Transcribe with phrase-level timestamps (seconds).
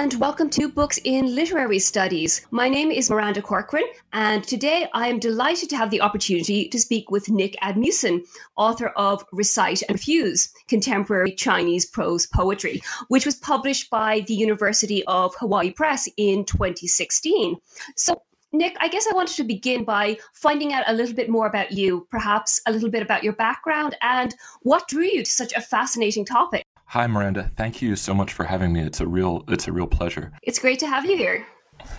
[0.00, 2.46] And welcome to Books in Literary Studies.
[2.50, 6.80] My name is Miranda Corcoran, and today I am delighted to have the opportunity to
[6.80, 8.24] speak with Nick Admussen,
[8.56, 15.04] author of Recite and Refuse Contemporary Chinese Prose Poetry, which was published by the University
[15.04, 17.56] of Hawaii Press in 2016.
[17.94, 21.46] So, Nick, I guess I wanted to begin by finding out a little bit more
[21.46, 25.52] about you, perhaps a little bit about your background, and what drew you to such
[25.52, 26.64] a fascinating topic.
[26.90, 27.52] Hi, Miranda.
[27.56, 28.80] Thank you so much for having me.
[28.80, 30.32] It's a real it's a real pleasure.
[30.42, 31.46] It's great to have you here.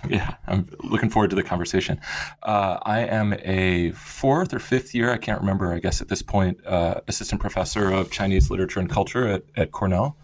[0.10, 2.00] Yeah, I'm looking forward to the conversation.
[2.44, 6.22] Uh, I am a fourth or fifth year, I can't remember, I guess at this
[6.22, 10.18] point, uh, assistant professor of Chinese literature and culture at, at Cornell.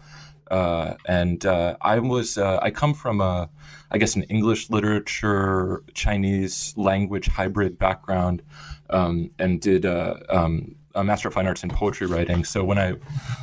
[0.50, 3.50] Uh, and uh, I was, uh, I come from a,
[3.90, 8.42] I guess, an English literature, Chinese language hybrid background,
[8.90, 12.44] um, and did uh, um, a Master of Fine Arts in poetry writing.
[12.44, 12.94] So when I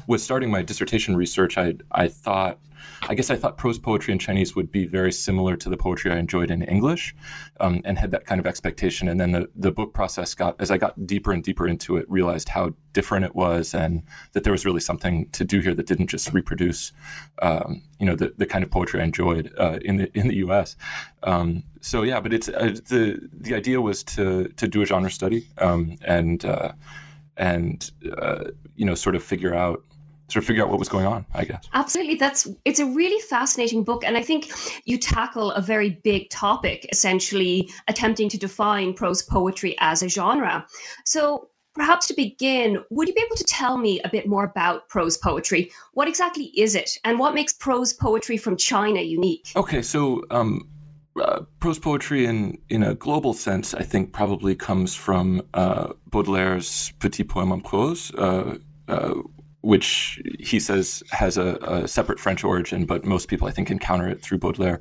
[0.07, 2.59] was starting my dissertation research, I I thought,
[3.03, 6.11] I guess I thought prose poetry in Chinese would be very similar to the poetry
[6.11, 7.15] I enjoyed in English,
[7.59, 9.07] um, and had that kind of expectation.
[9.07, 12.09] And then the the book process got as I got deeper and deeper into it,
[12.09, 15.85] realized how different it was, and that there was really something to do here that
[15.85, 16.91] didn't just reproduce,
[17.41, 20.35] um, you know, the, the kind of poetry I enjoyed uh, in the in the
[20.37, 20.75] U.S.
[21.23, 25.11] Um, so yeah, but it's uh, the the idea was to to do a genre
[25.11, 26.71] study um, and uh,
[27.37, 29.83] and uh, you know sort of figure out
[30.27, 31.67] sort of figure out what was going on i guess.
[31.73, 32.15] Absolutely.
[32.15, 34.49] That's it's a really fascinating book and i think
[34.85, 40.65] you tackle a very big topic essentially attempting to define prose poetry as a genre.
[41.03, 44.87] So perhaps to begin would you be able to tell me a bit more about
[44.89, 45.71] prose poetry?
[45.93, 49.51] What exactly is it and what makes prose poetry from china unique?
[49.55, 50.67] Okay so um,
[51.19, 56.91] uh, prose poetry in in a global sense, I think, probably comes from uh, Baudelaire's
[56.99, 59.13] Petit Poème en prose, uh, uh,
[59.61, 64.07] which he says has a, a, separate French origin, but most people, I think, encounter
[64.07, 64.79] it through Baudelaire.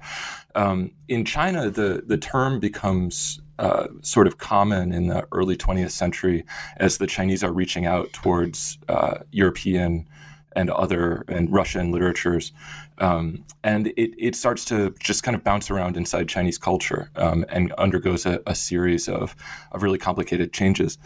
[0.54, 5.92] Um, in China, the the term becomes uh, sort of common in the early 20th
[5.92, 6.44] century
[6.78, 10.08] as the Chinese are reaching out towards uh, European
[10.56, 12.52] and other and Russian literatures.
[12.98, 17.44] Um, and it, it starts to just kind of bounce around inside Chinese culture um,
[17.48, 19.34] and undergoes a, a series of,
[19.72, 20.98] of really complicated changes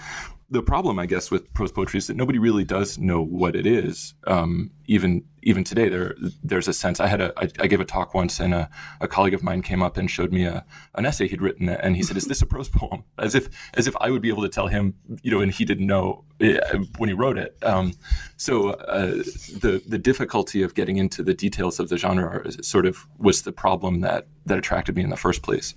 [0.51, 3.67] the problem, I guess, with prose poetry is that nobody really does know what it
[3.67, 4.15] is.
[4.27, 7.01] Um, even even today, there there's a sense.
[7.01, 8.71] I had a I, I gave a talk once, and a,
[9.03, 10.65] a colleague of mine came up and showed me a
[10.95, 13.87] an essay he'd written, and he said, "Is this a prose poem?" As if as
[13.87, 16.59] if I would be able to tell him, you know, and he didn't know eh,
[16.97, 17.59] when he wrote it.
[17.63, 17.93] Um,
[18.39, 19.17] so uh,
[19.61, 23.53] the the difficulty of getting into the details of the genre sort of was the
[23.53, 25.75] problem that that attracted me in the first place.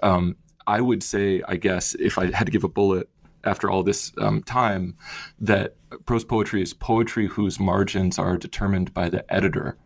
[0.00, 0.36] Um,
[0.68, 3.08] I would say, I guess, if I had to give a bullet
[3.44, 4.96] after all this um, time
[5.40, 5.76] that
[6.06, 9.76] prose poetry is poetry whose margins are determined by the editor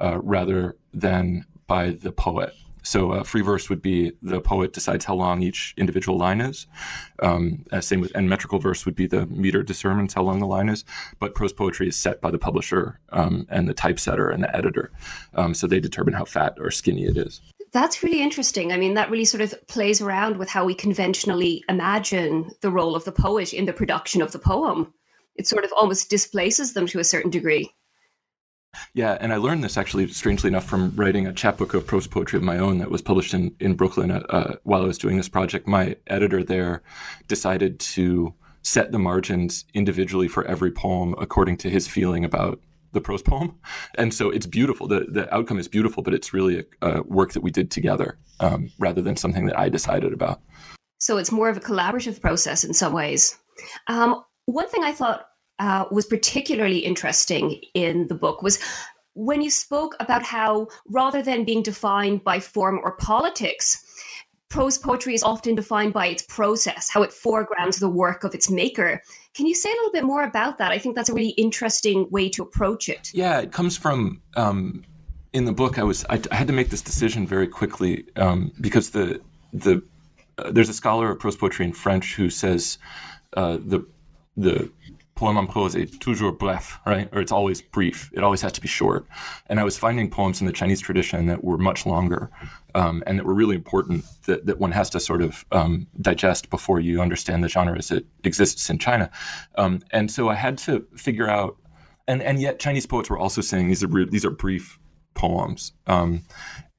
[0.00, 2.54] uh, rather than by the poet.
[2.82, 6.66] So uh, free verse would be the poet decides how long each individual line is.
[7.22, 10.46] Um, uh, same with and metrical verse would be the meter determines how long the
[10.46, 10.84] line is.
[11.20, 14.90] But prose poetry is set by the publisher um, and the typesetter and the editor.
[15.34, 17.40] Um, so they determine how fat or skinny it is.
[17.72, 18.72] That's really interesting.
[18.72, 22.94] I mean, that really sort of plays around with how we conventionally imagine the role
[22.94, 24.92] of the poet in the production of the poem.
[25.36, 27.72] It sort of almost displaces them to a certain degree.
[28.94, 32.38] Yeah, and I learned this actually, strangely enough, from writing a chapbook of prose poetry
[32.38, 35.16] of my own that was published in, in Brooklyn uh, uh while I was doing
[35.16, 35.66] this project.
[35.66, 36.82] My editor there
[37.28, 42.60] decided to set the margins individually for every poem according to his feeling about
[42.92, 43.58] the prose poem,
[43.96, 44.86] and so it's beautiful.
[44.86, 48.18] the The outcome is beautiful, but it's really a, a work that we did together
[48.40, 50.40] um, rather than something that I decided about.
[50.98, 53.36] So it's more of a collaborative process in some ways.
[53.88, 55.26] Um, one thing I thought
[55.58, 58.58] uh, was particularly interesting in the book was
[59.14, 63.84] when you spoke about how rather than being defined by form or politics,
[64.48, 68.50] prose poetry is often defined by its process, how it foregrounds the work of its
[68.50, 69.02] maker.
[69.34, 70.72] Can you say a little bit more about that?
[70.72, 73.10] I think that's a really interesting way to approach it.
[73.14, 74.84] Yeah, it comes from um,
[75.32, 75.78] in the book.
[75.78, 79.20] I was I, I, had to make this decision very quickly um, because the
[79.52, 79.82] the
[80.38, 82.78] uh, there's a scholar of prose poetry in French who says
[83.36, 83.86] uh, the
[84.36, 84.70] the
[85.22, 87.08] poème en prose toujours bref, right?
[87.12, 88.10] Or it's always brief.
[88.12, 89.06] It always has to be short.
[89.46, 92.28] And I was finding poems in the Chinese tradition that were much longer
[92.74, 96.50] um, and that were really important that, that one has to sort of um, digest
[96.50, 99.12] before you understand the genre as it exists in China.
[99.54, 101.56] Um, and so I had to figure out,
[102.08, 104.80] and, and yet Chinese poets were also saying these are, these are brief
[105.14, 105.72] poems.
[105.86, 106.24] Um,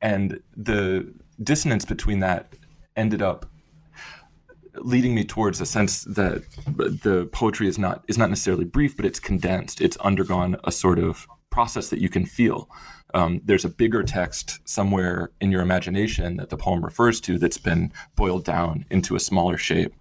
[0.01, 2.57] and the dissonance between that
[2.98, 3.45] ended up
[4.77, 9.05] leading me towards a sense that the poetry is not is not necessarily brief, but
[9.05, 9.81] it's condensed.
[9.81, 12.69] It's undergone a sort of process that you can feel.
[13.13, 17.59] Um, there's a bigger text somewhere in your imagination that the poem refers to that's
[17.59, 19.93] been boiled down into a smaller shape,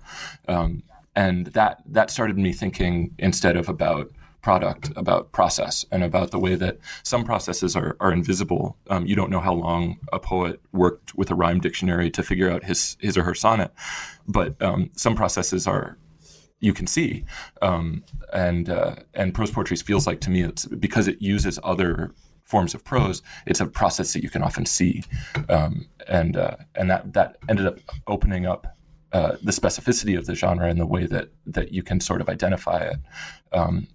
[0.48, 0.82] um,
[1.14, 4.10] and that that started me thinking instead of about
[4.43, 8.77] product, about process, and about the way that some processes are, are invisible.
[8.91, 12.50] Um, you don't know how long a poet worked with a rhyme dictionary to figure
[12.50, 13.73] out his his or her sonnet,
[14.27, 15.97] but um, some processes are
[16.61, 17.25] you can see,
[17.61, 22.12] um, and uh, and prose poetry feels like to me it's because it uses other
[22.44, 23.23] forms of prose.
[23.47, 25.05] It's a process that you can often see,
[25.49, 28.77] um, and uh, and that that ended up opening up
[29.12, 32.29] uh, the specificity of the genre and the way that that you can sort of
[32.29, 32.97] identify it.
[33.53, 33.89] Um,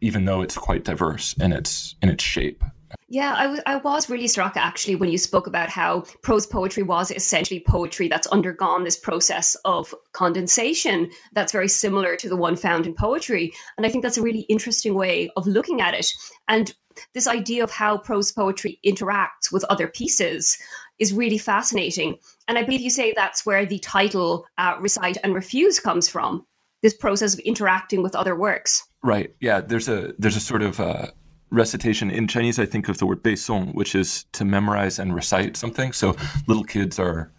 [0.00, 2.62] even though it's quite diverse in its in its shape.
[3.08, 6.82] Yeah, I, w- I was really struck actually when you spoke about how prose poetry
[6.82, 12.56] was essentially poetry that's undergone this process of condensation that's very similar to the one
[12.56, 13.52] found in poetry.
[13.76, 16.08] And I think that's a really interesting way of looking at it.
[16.48, 16.74] And
[17.14, 20.58] this idea of how prose poetry interacts with other pieces
[20.98, 22.16] is really fascinating.
[22.48, 26.46] And I believe you say that's where the title uh, Recite and Refuse comes from
[26.82, 28.86] this process of interacting with other works.
[29.02, 29.34] Right.
[29.40, 29.60] Yeah.
[29.60, 31.06] There's a there's a sort of uh,
[31.50, 32.58] recitation in Chinese.
[32.58, 35.92] I think of the word beisong, which is to memorize and recite something.
[35.92, 37.32] So little kids are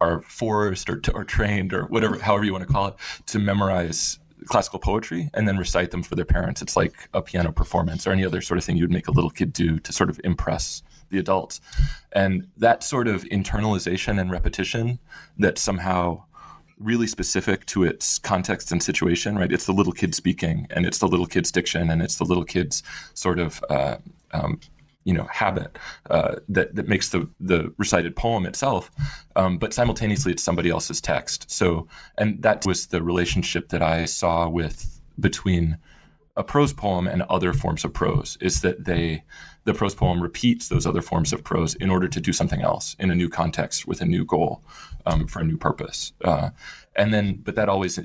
[0.00, 2.94] are forced or, or trained or whatever, however you want to call it,
[3.26, 6.62] to memorize classical poetry and then recite them for their parents.
[6.62, 9.30] It's like a piano performance or any other sort of thing you'd make a little
[9.30, 11.60] kid do to sort of impress the adults.
[12.12, 14.98] And that sort of internalization and repetition
[15.38, 16.24] that somehow
[16.80, 19.52] really specific to its context and situation, right?
[19.52, 22.44] It's the little kid speaking, and it's the little kid's diction, and it's the little
[22.44, 22.82] kid's
[23.14, 23.96] sort of uh,
[24.32, 24.58] um,
[25.04, 25.78] you know habit
[26.08, 28.90] uh, that that makes the the recited poem itself,
[29.36, 31.50] um, but simultaneously it's somebody else's text.
[31.50, 31.86] So,
[32.18, 35.78] and that was the relationship that I saw with between
[36.36, 39.22] a prose poem and other forms of prose is that they
[39.64, 42.96] the prose poem repeats those other forms of prose in order to do something else
[42.98, 44.62] in a new context with a new goal
[45.06, 46.12] um, for a new purpose.
[46.24, 46.50] Uh,
[46.96, 47.98] and then, but that always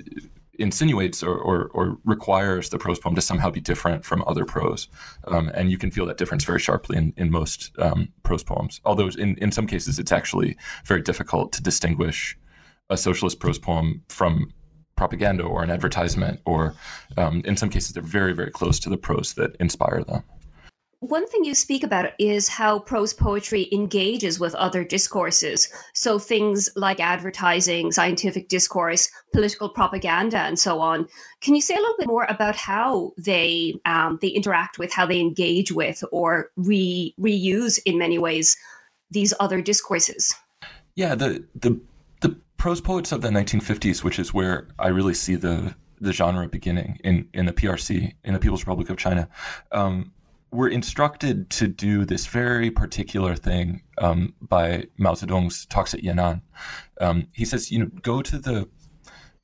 [0.59, 4.87] insinuates or, or, or, requires the prose poem to somehow be different from other prose.
[5.25, 8.79] Um, and you can feel that difference very sharply in, in most um, prose poems.
[8.85, 12.37] Although in, in some cases, it's actually very difficult to distinguish
[12.89, 14.53] a socialist prose poem from
[14.95, 16.73] propaganda or an advertisement, or
[17.17, 20.23] um, in some cases, they're very, very close to the prose that inspire them.
[21.07, 25.71] One thing you speak about is how prose poetry engages with other discourses.
[25.93, 31.07] So things like advertising, scientific discourse, political propaganda, and so on.
[31.41, 35.05] Can you say a little bit more about how they um, they interact with, how
[35.05, 38.57] they engage with, or re- reuse in many ways
[39.11, 40.33] these other discourses?
[40.95, 41.79] Yeah, the the
[42.21, 46.47] the prose poets of the 1950s, which is where I really see the the genre
[46.47, 49.29] beginning in in the PRC in the People's Republic of China.
[49.71, 50.13] Um,
[50.55, 56.41] were instructed to do this very particular thing um, by Mao Zedong's talks at Yan'an.
[56.99, 58.67] Um, he says, you know, go to the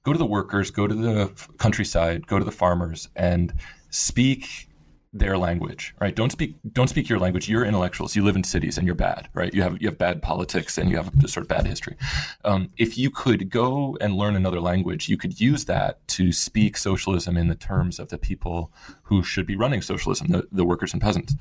[0.03, 3.53] go to the workers, go to the countryside, go to the farmers, and
[3.89, 4.69] speak
[5.13, 6.15] their language, right?
[6.15, 7.49] Don't speak don't speak your language.
[7.49, 8.15] You're intellectuals.
[8.15, 9.53] You live in cities and you're bad, right?
[9.53, 11.97] You have you have bad politics and you have a sort of bad history.
[12.45, 16.77] Um, if you could go and learn another language, you could use that to speak
[16.77, 18.71] socialism in the terms of the people
[19.03, 21.35] who should be running socialism, the, the workers and peasants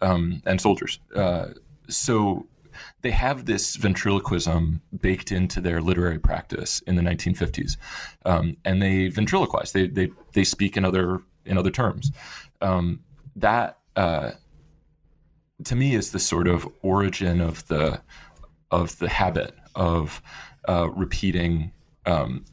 [0.00, 0.98] um, and soldiers.
[1.14, 1.50] Uh,
[1.88, 2.46] so
[3.02, 7.76] they have this ventriloquism baked into their literary practice in the 1950s,
[8.24, 9.70] um, and they ventriloquize.
[9.70, 12.10] They, they they speak in other in other terms.
[12.60, 13.00] Um,
[13.36, 14.32] that uh,
[15.64, 18.00] to me is the sort of origin of the
[18.70, 20.22] of the habit of
[20.68, 21.72] uh, repeating
[22.06, 22.44] um,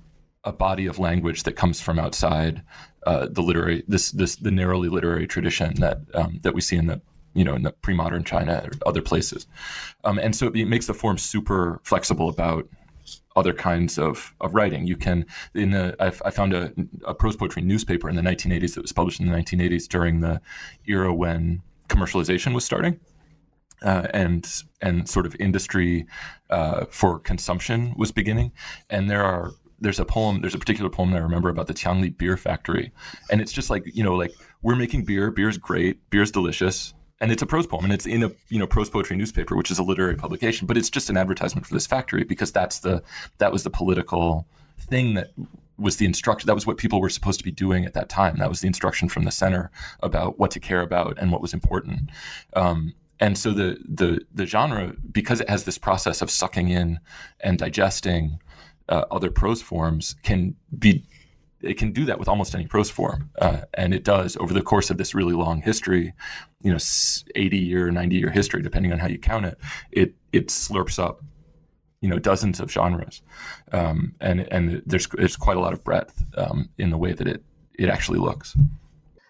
[0.43, 2.63] a body of language that comes from outside
[3.05, 6.88] uh, the literary this this the narrowly literary tradition that um, that we see in
[6.88, 7.01] the
[7.33, 9.48] you know in the pre-modern China or other places,
[10.03, 12.67] um, and so it makes the form super flexible about
[13.39, 14.86] other kinds of, of writing.
[14.86, 16.74] You can, in the, I, I found a,
[17.05, 20.41] a, prose poetry newspaper in the 1980s that was published in the 1980s during the
[20.86, 23.00] era when commercialization was starting.
[23.81, 26.05] Uh, and and sort of industry
[26.50, 28.51] uh, for consumption was beginning,
[28.89, 31.74] and there are there's a poem, there's a particular poem that I remember about the
[31.74, 32.91] Tiangli beer factory,
[33.31, 37.32] and it's just like you know, like we're making beer, beer's great, beer's delicious, and
[37.32, 39.80] it's a prose poem, and it's in a you know prose poetry newspaper, which is
[39.80, 43.04] a literary publication, but it's just an advertisement for this factory because that's the
[43.38, 44.46] that was the political
[44.80, 45.32] thing that
[45.78, 48.38] was the instruction that was what people were supposed to be doing at that time.
[48.38, 49.72] That was the instruction from the center
[50.02, 52.10] about what to care about and what was important.
[52.54, 57.00] Um, and so the the the genre because it has this process of sucking in
[57.42, 58.40] and digesting
[58.88, 61.04] uh, other prose forms can be
[61.62, 64.62] it can do that with almost any prose form uh, and it does over the
[64.62, 66.14] course of this really long history
[66.62, 66.80] you know
[67.36, 69.58] 80 year 90 year history depending on how you count it
[69.92, 71.24] it it slurps up
[72.01, 73.22] you know dozens of genres
[73.72, 77.28] um, and and there's there's quite a lot of breadth um, in the way that
[77.28, 77.44] it
[77.78, 78.56] it actually looks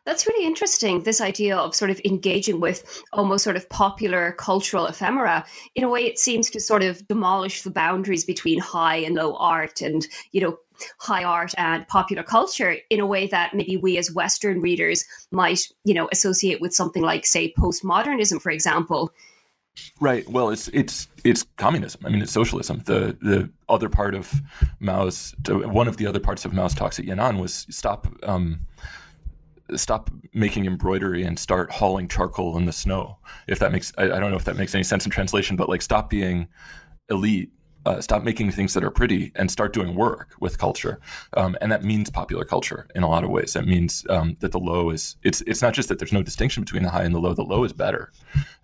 [0.09, 4.87] that's really interesting, this idea of sort of engaging with almost sort of popular cultural
[4.87, 5.45] ephemera.
[5.75, 9.35] In a way, it seems to sort of demolish the boundaries between high and low
[9.35, 10.57] art and, you know,
[10.99, 15.67] high art and popular culture in a way that maybe we as Western readers might,
[15.83, 19.11] you know, associate with something like, say, postmodernism, for example.
[20.01, 20.27] Right.
[20.29, 22.01] Well, it's it's it's communism.
[22.05, 22.81] I mean, it's socialism.
[22.85, 24.33] The the other part of
[24.79, 28.59] Mao's one of the other parts of Mao's talks at Yan'an was stop um,
[29.75, 33.17] stop making embroidery and start hauling charcoal in the snow.
[33.47, 35.69] If that makes, I, I, don't know if that makes any sense in translation, but
[35.69, 36.47] like stop being
[37.09, 37.51] elite,
[37.89, 40.99] uh, stop making things that are pretty, and start doing work with culture.
[41.35, 43.53] Um, and that means popular culture in a lot of ways.
[43.53, 46.63] That means um, that the low is it's it's not just that there's no distinction
[46.63, 47.33] between the high and the low.
[47.33, 48.11] The low is better.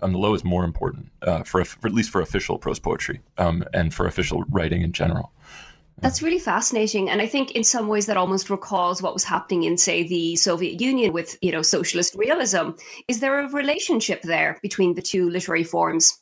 [0.01, 3.22] Um, the low is more important uh, for, for, at least for official prose poetry
[3.38, 5.32] um, and for official writing in general.
[6.01, 7.10] That's really fascinating.
[7.10, 10.36] And I think in some ways that almost recalls what was happening in, say, the
[10.36, 12.72] Soviet Union with, you know, socialist realism.
[13.08, 16.20] Is there a relationship there between the two literary forms?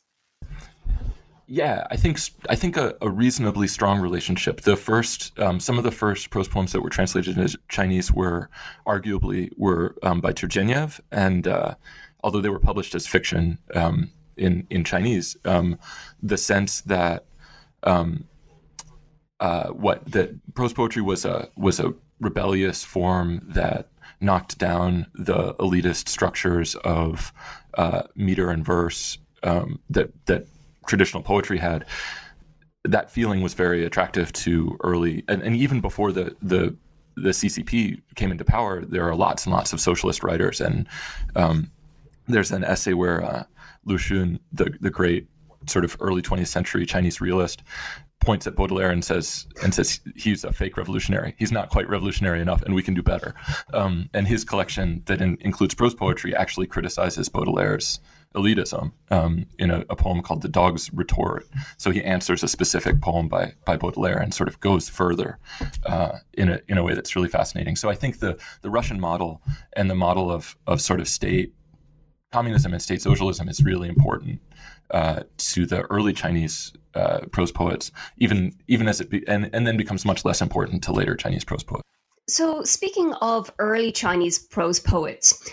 [1.46, 4.62] Yeah, I think I think a, a reasonably strong relationship.
[4.62, 8.48] The first, um, some of the first prose poems that were translated into Chinese were
[8.86, 11.74] arguably were um, by Turgenev, and uh,
[12.22, 15.78] although they were published as fiction um, in in Chinese, um,
[16.22, 17.26] the sense that
[17.82, 18.24] um,
[19.40, 25.52] uh, what that prose poetry was a was a rebellious form that knocked down the
[25.54, 27.34] elitist structures of
[27.74, 30.46] uh, meter and verse um, that that
[30.86, 31.84] traditional poetry had.
[32.84, 36.76] That feeling was very attractive to early, and, and even before the the
[37.16, 40.86] the CCP came into power, there are lots and lots of socialist writers, and
[41.36, 41.70] um,
[42.26, 43.44] there's an essay where uh,
[43.84, 45.28] Lu Xun, the the great
[45.66, 47.62] sort of early 20th century Chinese realist,
[48.20, 51.34] points at Baudelaire and says and says he's a fake revolutionary.
[51.38, 53.34] He's not quite revolutionary enough, and we can do better.
[53.72, 58.00] Um, and his collection that in, includes prose poetry actually criticizes Baudelaire's
[58.34, 63.00] elitism um, in a, a, poem called "The Dog's Retort." So he answers a specific
[63.00, 65.38] poem by by Baudelaire and sort of goes further
[65.86, 67.76] uh, in a in a way that's really fascinating.
[67.76, 69.40] So I think the the Russian model
[69.74, 71.54] and the model of of sort of state
[72.32, 74.40] communism and state socialism is really important
[74.90, 79.66] uh, to the early Chinese uh, prose poets, even even as it be, and and
[79.66, 81.82] then becomes much less important to later Chinese prose poets.
[82.28, 85.50] So, speaking of early Chinese prose poets,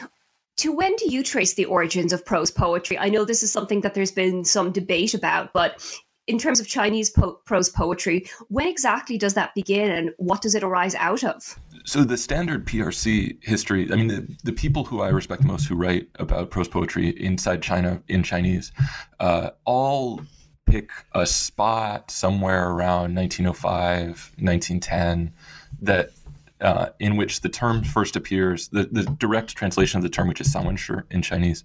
[0.58, 2.98] to when do you trace the origins of prose poetry?
[2.98, 5.82] I know this is something that there's been some debate about, but
[6.28, 10.56] in terms of Chinese po- prose poetry, when exactly does that begin and what does
[10.56, 11.58] it arise out of?
[11.84, 15.76] So, the standard PRC history, I mean, the, the people who I respect most who
[15.76, 18.72] write about prose poetry inside China in Chinese,
[19.20, 20.22] uh, all
[20.68, 25.34] pick a spot somewhere around 1905, 1910
[25.82, 26.12] that
[26.62, 30.42] uh, in which the term first appears, the, the direct translation of the term, which
[30.42, 31.64] is Sanwenshi in Chinese,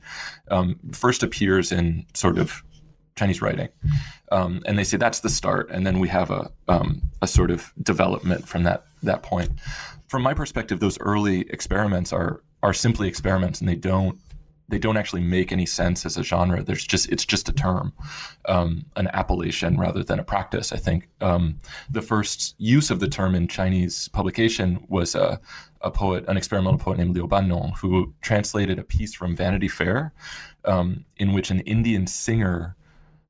[0.51, 2.63] um, first appears in sort of
[3.17, 3.69] Chinese writing.
[4.33, 5.71] Um, and they say that's the start.
[5.71, 9.53] And then we have a, um, a sort of development from that, that point.
[10.09, 14.19] From my perspective, those early experiments are, are simply experiments and they don't
[14.69, 16.63] they don't actually make any sense as a genre.
[16.63, 17.93] There's just it's just a term,
[18.47, 20.73] um, an appellation rather than a practice.
[20.73, 21.59] I think um,
[21.89, 25.41] the first use of the term in Chinese publication was a,
[25.81, 30.13] a poet, an experimental poet named Liu Bannong, who translated a piece from Vanity Fair,
[30.65, 32.77] um, in which an Indian singer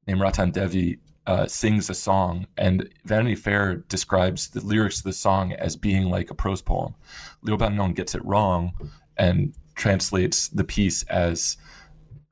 [0.07, 5.13] named Ratan Devi uh, sings a song, and Vanity Fair describes the lyrics of the
[5.13, 6.95] song as being like a prose poem.
[7.43, 8.73] Liu Bannong gets it wrong
[9.17, 11.57] and translates the piece as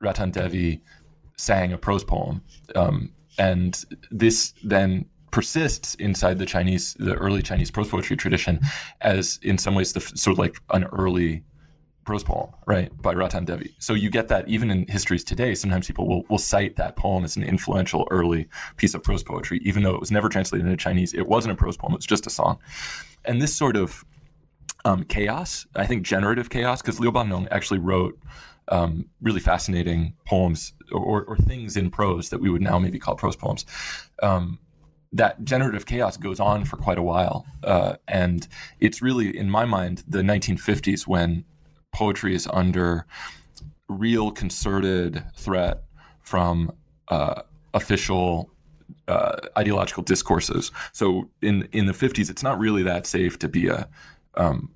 [0.01, 0.81] Ratan Devi
[1.37, 2.41] sang a prose poem.
[2.75, 8.59] Um, and this then persists inside the Chinese, the early Chinese prose poetry tradition,
[9.01, 11.43] as in some ways the sort of like an early
[12.05, 13.75] prose poem, right, by Ratan Devi.
[13.79, 15.55] So you get that even in histories today.
[15.55, 18.47] Sometimes people will, will cite that poem as an influential early
[18.77, 21.13] piece of prose poetry, even though it was never translated into Chinese.
[21.13, 22.59] It wasn't a prose poem; it was just a song.
[23.25, 24.05] And this sort of
[24.85, 28.17] um, chaos, I think generative chaos, because Liu Bannong actually wrote
[28.69, 33.15] um, really fascinating poems or, or, things in prose that we would now maybe call
[33.15, 33.65] prose poems.
[34.23, 34.57] Um,
[35.11, 37.45] that generative chaos goes on for quite a while.
[37.63, 38.47] Uh, and
[38.79, 41.45] it's really, in my mind, the 1950s when
[41.93, 43.05] poetry is under
[43.87, 45.83] real concerted threat
[46.21, 46.71] from
[47.09, 48.49] uh, official
[49.07, 50.71] uh, ideological discourses.
[50.91, 53.87] So in in the 50s, it's not really that safe to be a
[54.37, 54.71] um,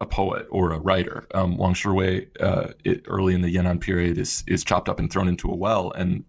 [0.00, 1.26] a poet or a writer.
[1.34, 5.10] Um, Wang Shiwei, uh, it, early in the Yan'an period, is is chopped up and
[5.10, 6.24] thrown into a well, and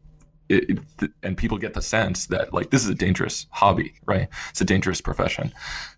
[0.49, 4.27] it, it, and people get the sense that like this is a dangerous hobby, right?
[4.49, 5.53] It's a dangerous profession,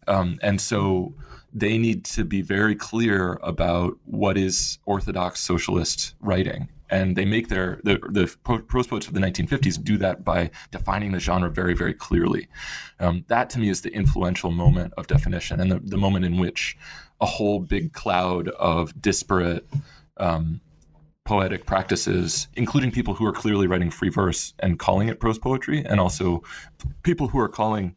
[0.08, 1.14] um, and so
[1.54, 6.70] they need to be very clear about what is orthodox socialist writing.
[6.90, 11.12] And they make their the, the prose poets of the 1950s do that by defining
[11.12, 12.48] the genre very very clearly.
[13.00, 16.38] Um, that to me is the influential moment of definition and the, the moment in
[16.38, 16.78] which
[17.22, 19.68] a whole big cloud of disparate
[20.18, 20.62] um,
[21.26, 25.84] poetic practices, including people who are clearly writing free verse and calling it prose poetry,
[25.86, 26.44] and also
[27.04, 27.96] people who are calling,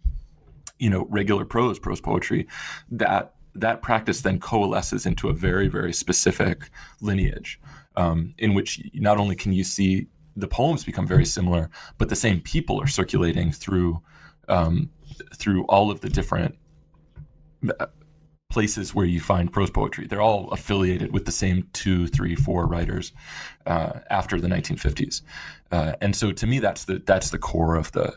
[0.79, 2.47] you know, regular prose prose poetry.
[2.91, 7.61] That that practice then coalesces into a very very specific lineage,
[7.99, 12.17] um, in which not only can you see the poems become very similar, but the
[12.17, 14.01] same people are circulating through
[14.49, 14.91] um,
[15.35, 16.57] through all of the different
[18.51, 20.07] places where you find prose poetry.
[20.07, 23.13] They're all affiliated with the same two, three, four writers
[23.67, 25.23] uh, after the 1950s,
[25.73, 28.15] uh, and so to me, that's the that's the core of the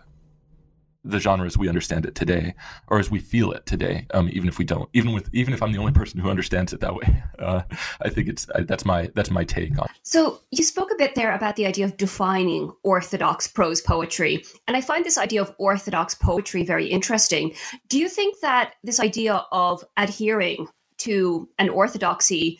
[1.03, 2.53] the genre as we understand it today,
[2.87, 4.05] or as we feel it today.
[4.13, 6.73] Um, even if we don't, even with even if I'm the only person who understands
[6.73, 7.63] it that way, uh,
[8.01, 9.87] I think it's that's my that's my take on.
[10.03, 14.77] So you spoke a bit there about the idea of defining orthodox prose poetry, and
[14.77, 17.53] I find this idea of orthodox poetry very interesting.
[17.87, 20.67] Do you think that this idea of adhering
[20.99, 22.59] to an orthodoxy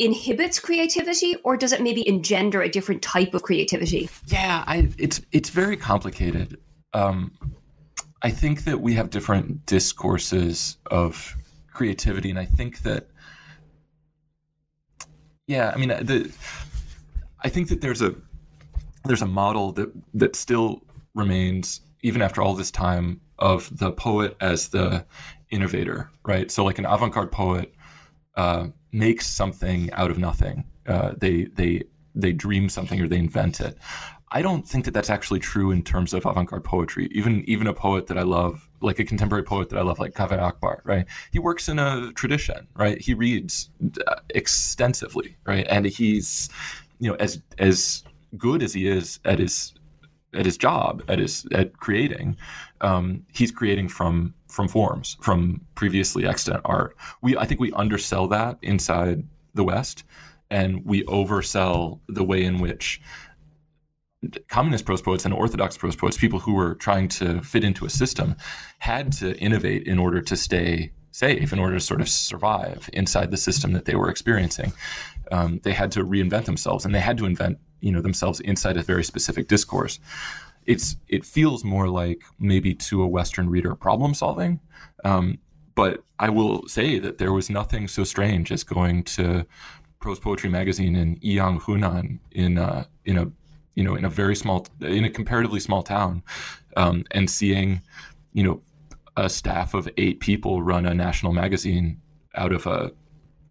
[0.00, 5.20] inhibits creativity or does it maybe engender a different type of creativity yeah I, it's
[5.30, 6.58] it's very complicated
[6.94, 7.32] um,
[8.22, 11.36] I think that we have different discourses of
[11.72, 13.08] creativity, and I think that,
[15.46, 16.32] yeah, I mean, the,
[17.40, 18.14] I think that there's a
[19.04, 20.82] there's a model that that still
[21.14, 25.04] remains even after all this time of the poet as the
[25.50, 26.50] innovator, right?
[26.50, 27.74] So, like an avant-garde poet
[28.36, 30.64] uh, makes something out of nothing.
[30.86, 31.82] Uh, they they
[32.14, 33.76] they dream something or they invent it.
[34.36, 37.08] I don't think that that's actually true in terms of avant-garde poetry.
[37.12, 40.12] Even even a poet that I love, like a contemporary poet that I love, like
[40.12, 41.06] Kaveh Akbar, right?
[41.30, 43.00] He works in a tradition, right?
[43.00, 43.70] He reads
[44.08, 45.64] uh, extensively, right?
[45.70, 46.50] And he's,
[46.98, 48.02] you know, as as
[48.36, 49.72] good as he is at his
[50.34, 52.36] at his job, at his at creating,
[52.80, 56.96] um, he's creating from from forms, from previously extant art.
[57.22, 59.22] We I think we undersell that inside
[59.54, 60.02] the West,
[60.50, 63.00] and we oversell the way in which
[64.48, 67.90] communist prose poets and orthodox prose poets, people who were trying to fit into a
[67.90, 68.36] system,
[68.78, 73.30] had to innovate in order to stay safe, in order to sort of survive inside
[73.30, 74.72] the system that they were experiencing.
[75.30, 78.76] Um, they had to reinvent themselves, and they had to invent, you know, themselves inside
[78.76, 80.00] a very specific discourse.
[80.66, 84.60] It's it feels more like maybe to a Western reader problem solving,
[85.04, 85.38] um,
[85.74, 89.46] but I will say that there was nothing so strange as going to
[90.00, 93.30] prose poetry magazine in Yiyang, Hunan, in uh, in a
[93.74, 96.22] you know, in a very small, in a comparatively small town,
[96.76, 97.82] um, and seeing,
[98.32, 98.62] you know,
[99.16, 102.00] a staff of eight people run a national magazine
[102.34, 102.92] out of a,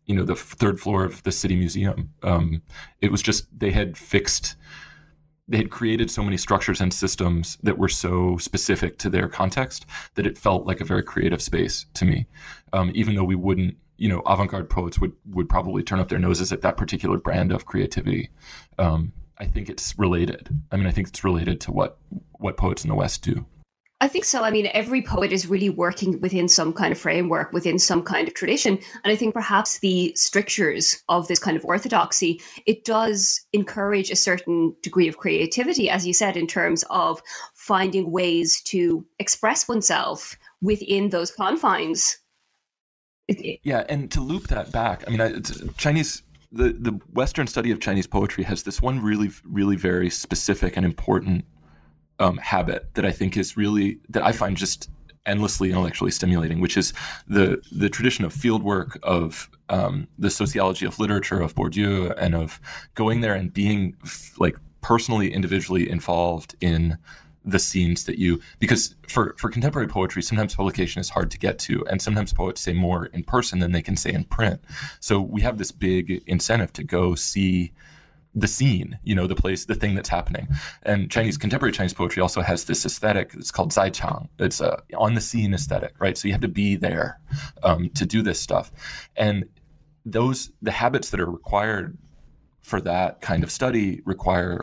[0.05, 2.13] you know, the third floor of the city museum.
[2.21, 2.61] Um,
[3.01, 4.55] it was just they had fixed,
[5.47, 9.85] they had created so many structures and systems that were so specific to their context
[10.15, 12.27] that it felt like a very creative space to me,
[12.73, 16.19] um, even though we wouldn't you know, avant-garde poets would would probably turn up their
[16.19, 18.29] noses at that particular brand of creativity.
[18.77, 20.49] Um, I think it's related.
[20.71, 21.97] I mean, I think it's related to what
[22.39, 23.45] what poets in the West do.
[23.99, 24.43] I think so.
[24.43, 28.27] I mean, every poet is really working within some kind of framework, within some kind
[28.27, 28.77] of tradition.
[29.03, 34.15] And I think perhaps the strictures of this kind of orthodoxy, it does encourage a
[34.15, 37.21] certain degree of creativity, as you said, in terms of
[37.53, 42.17] finding ways to express oneself within those confines.
[43.27, 45.43] Yeah, and to loop that back, I mean,
[45.77, 46.23] Chinese
[46.53, 50.85] the the Western study of Chinese poetry has this one really really very specific and
[50.85, 51.45] important
[52.19, 54.89] um, habit that I think is really that I find just
[55.25, 56.93] endlessly intellectually stimulating, which is
[57.27, 62.61] the the tradition of fieldwork of um, the sociology of literature of Bourdieu and of
[62.93, 63.95] going there and being
[64.37, 66.97] like personally, individually involved in
[67.45, 71.59] the scenes that you because for for contemporary poetry sometimes publication is hard to get
[71.59, 74.61] to and sometimes poets say more in person than they can say in print
[74.99, 77.73] so we have this big incentive to go see
[78.35, 80.47] the scene, you know, the place, the thing that's happening.
[80.83, 83.31] And Chinese contemporary Chinese poetry also has this aesthetic.
[83.35, 84.27] It's called zaichang.
[84.39, 86.17] It's a on the scene aesthetic, right?
[86.17, 87.19] So you have to be there
[87.61, 88.71] um, to do this stuff,
[89.15, 89.45] and
[90.05, 91.97] those the habits that are required
[92.63, 94.59] for that kind of study require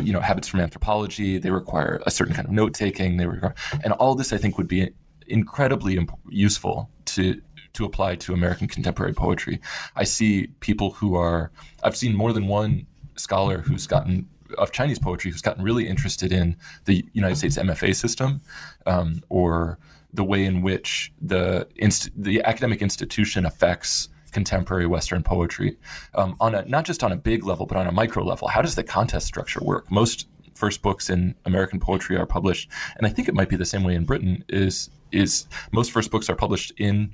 [0.00, 3.54] you know habits from anthropology they require a certain kind of note taking they require
[3.84, 4.90] and all this i think would be
[5.26, 7.40] incredibly imp- useful to
[7.74, 9.60] to apply to american contemporary poetry.
[9.94, 11.52] I see people who are
[11.84, 12.86] i've seen more than one
[13.16, 17.94] scholar who's gotten of chinese poetry who's gotten really interested in the united states mfa
[17.94, 18.40] system
[18.86, 19.78] um, or
[20.12, 25.76] the way in which the inst- the academic institution affects contemporary Western poetry
[26.14, 28.48] um, on a not just on a big level, but on a micro level.
[28.48, 29.90] How does the contest structure work?
[29.90, 33.64] Most first books in American poetry are published, and I think it might be the
[33.64, 34.44] same way in Britain.
[34.48, 37.12] Is is most first books are published in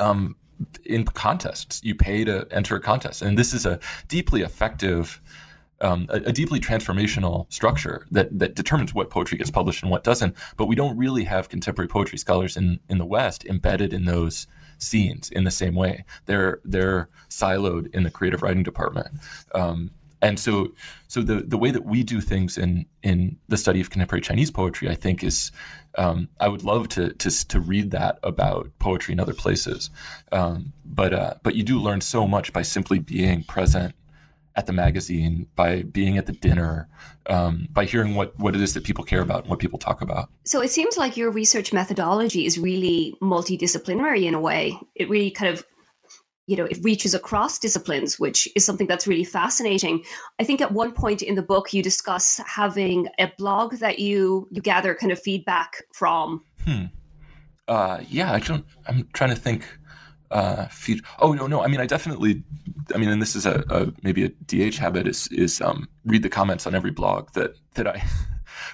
[0.00, 0.36] um,
[0.84, 1.80] in contests.
[1.82, 5.20] You pay to enter a contest, and this is a deeply effective.
[5.80, 10.04] Um, a, a, deeply transformational structure that, that determines what poetry gets published and what
[10.04, 10.34] doesn't.
[10.56, 14.46] But we don't really have contemporary poetry scholars in, in the West embedded in those
[14.84, 16.04] scenes in the same way.
[16.26, 19.08] They're they're siloed in the creative writing department.
[19.54, 19.90] Um,
[20.24, 20.72] and so,
[21.06, 24.50] so the, the way that we do things in, in the study of contemporary Chinese
[24.50, 25.52] poetry, I think, is
[25.98, 29.90] um, I would love to, to, to read that about poetry in other places.
[30.32, 33.94] Um, but uh, but you do learn so much by simply being present
[34.56, 36.88] at the magazine, by being at the dinner,
[37.26, 40.00] um, by hearing what, what it is that people care about and what people talk
[40.00, 40.28] about.
[40.44, 44.78] So it seems like your research methodology is really multidisciplinary in a way.
[44.94, 45.64] It really kind of
[46.46, 50.04] you know, it reaches across disciplines, which is something that's really fascinating.
[50.38, 54.46] I think at one point in the book you discuss having a blog that you
[54.50, 56.44] you gather kind of feedback from.
[56.64, 56.84] Hmm.
[57.66, 58.66] Uh, yeah, I don't.
[58.86, 59.66] I'm trying to think
[60.34, 61.00] uh, feed.
[61.20, 61.62] Oh no, no.
[61.62, 62.42] I mean, I definitely.
[62.94, 66.22] I mean, and this is a, a maybe a DH habit is is um, read
[66.22, 68.02] the comments on every blog that that I.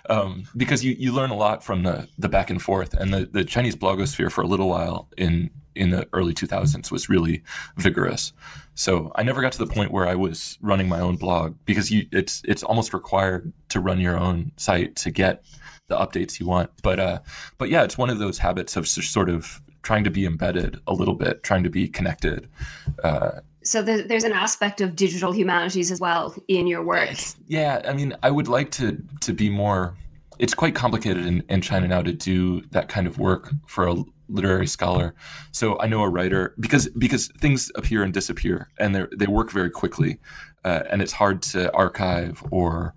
[0.08, 3.26] Um, because you, you learn a lot from the, the back and forth and the,
[3.26, 7.42] the Chinese blogosphere for a little while in in the early 2000s was really
[7.76, 8.32] vigorous.
[8.74, 11.90] So I never got to the point where I was running my own blog because
[11.90, 15.44] you, it's it's almost required to run your own site to get
[15.88, 16.70] the updates you want.
[16.82, 17.20] But uh,
[17.58, 20.92] but yeah, it's one of those habits of sort of trying to be embedded a
[20.92, 22.48] little bit, trying to be connected.
[23.02, 27.16] Uh, so there's an aspect of digital humanities as well in your work.
[27.46, 29.94] Yeah, I mean, I would like to to be more.
[30.38, 33.96] It's quite complicated in, in China now to do that kind of work for a
[34.30, 35.14] literary scholar.
[35.52, 39.50] So I know a writer because because things appear and disappear, and they they work
[39.50, 40.18] very quickly,
[40.64, 42.94] uh, and it's hard to archive or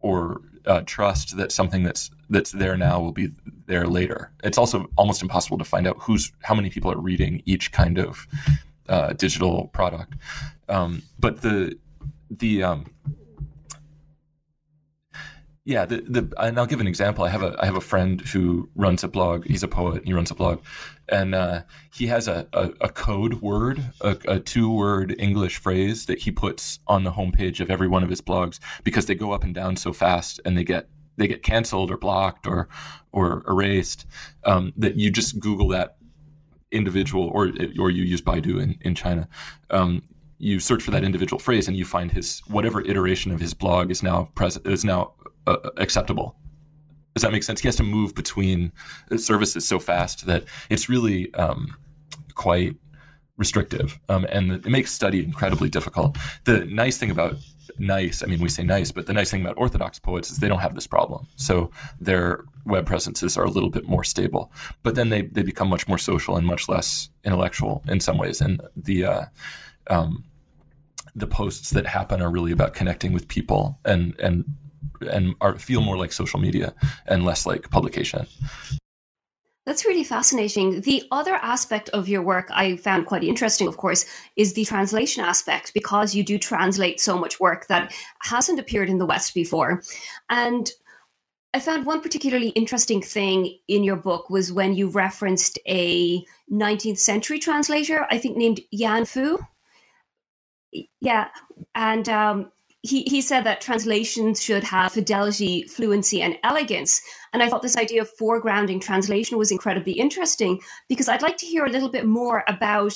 [0.00, 3.30] or uh, trust that something that's that's there now will be
[3.66, 4.30] there later.
[4.44, 7.98] It's also almost impossible to find out who's how many people are reading each kind
[7.98, 8.26] of
[8.88, 10.14] uh, digital product.
[10.68, 11.76] Um, but the
[12.30, 12.86] the um,
[15.64, 17.24] yeah, the, the and I'll give an example.
[17.24, 19.46] I have a I have a friend who runs a blog.
[19.46, 20.02] He's a poet.
[20.06, 20.62] He runs a blog,
[21.08, 26.06] and uh, he has a, a, a code word, a, a, two word English phrase
[26.06, 29.32] that he puts on the homepage of every one of his blogs because they go
[29.32, 32.66] up and down so fast, and they get they get canceled or blocked or
[33.12, 34.06] or erased.
[34.44, 35.98] Um, that you just Google that
[36.72, 39.28] individual, or or you use Baidu in in China.
[39.68, 40.04] Um,
[40.38, 43.90] you search for that individual phrase and you find his whatever iteration of his blog
[43.90, 45.12] is now present is now
[45.46, 46.36] uh, acceptable.
[47.14, 47.60] Does that make sense?
[47.60, 48.72] He has to move between
[49.16, 51.76] services so fast that it's really um,
[52.34, 52.76] quite
[53.36, 56.16] restrictive, um, and it makes study incredibly difficult.
[56.44, 57.36] The nice thing about
[57.78, 60.48] nice, I mean, we say nice, but the nice thing about Orthodox poets is they
[60.48, 61.26] don't have this problem.
[61.36, 65.68] So their web presences are a little bit more stable, but then they, they become
[65.68, 68.40] much more social and much less intellectual in some ways.
[68.40, 69.24] And the uh,
[69.88, 70.24] um,
[71.14, 74.44] the posts that happen are really about connecting with people and and
[75.10, 76.74] and are, feel more like social media
[77.06, 78.26] and less like publication.
[79.66, 80.80] That's really fascinating.
[80.80, 85.22] The other aspect of your work I found quite interesting, of course, is the translation
[85.22, 89.82] aspect because you do translate so much work that hasn't appeared in the West before.
[90.28, 90.70] And
[91.52, 96.98] I found one particularly interesting thing in your book was when you referenced a 19th
[96.98, 99.38] century translator, I think named Yan Fu.
[101.00, 101.28] Yeah.
[101.74, 107.02] And um, he, he said that translations should have fidelity, fluency, and elegance.
[107.32, 111.46] And I thought this idea of foregrounding translation was incredibly interesting because I'd like to
[111.46, 112.94] hear a little bit more about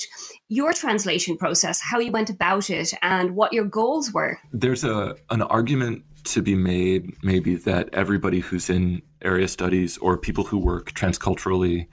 [0.49, 4.39] your translation process, how you went about it, and what your goals were.
[4.51, 10.17] There's a an argument to be made, maybe that everybody who's in area studies or
[10.17, 11.87] people who work transculturally,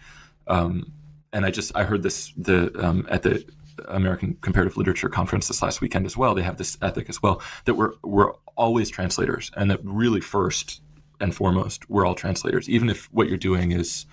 [0.46, 0.90] um,
[1.34, 3.44] and I just I heard this the um, at the
[3.88, 6.34] American Comparative Literature Conference this last weekend as well.
[6.34, 10.80] They have this ethic as well that we're we're always translators, and that really first
[11.20, 14.06] and foremost we're all translators, even if what you're doing is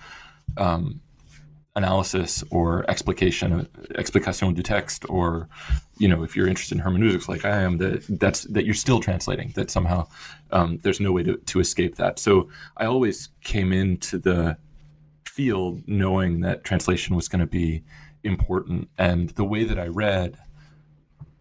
[0.56, 1.00] um,
[1.76, 5.48] analysis or explication, explication du text, or
[5.98, 9.00] you know if you're interested in hermeneutics like I am, that that's that you're still
[9.00, 9.52] translating.
[9.54, 10.06] That somehow
[10.52, 12.18] um, there's no way to, to escape that.
[12.18, 14.56] So I always came into the
[15.24, 17.82] field knowing that translation was going to be
[18.24, 18.88] important.
[18.98, 20.38] And the way that I read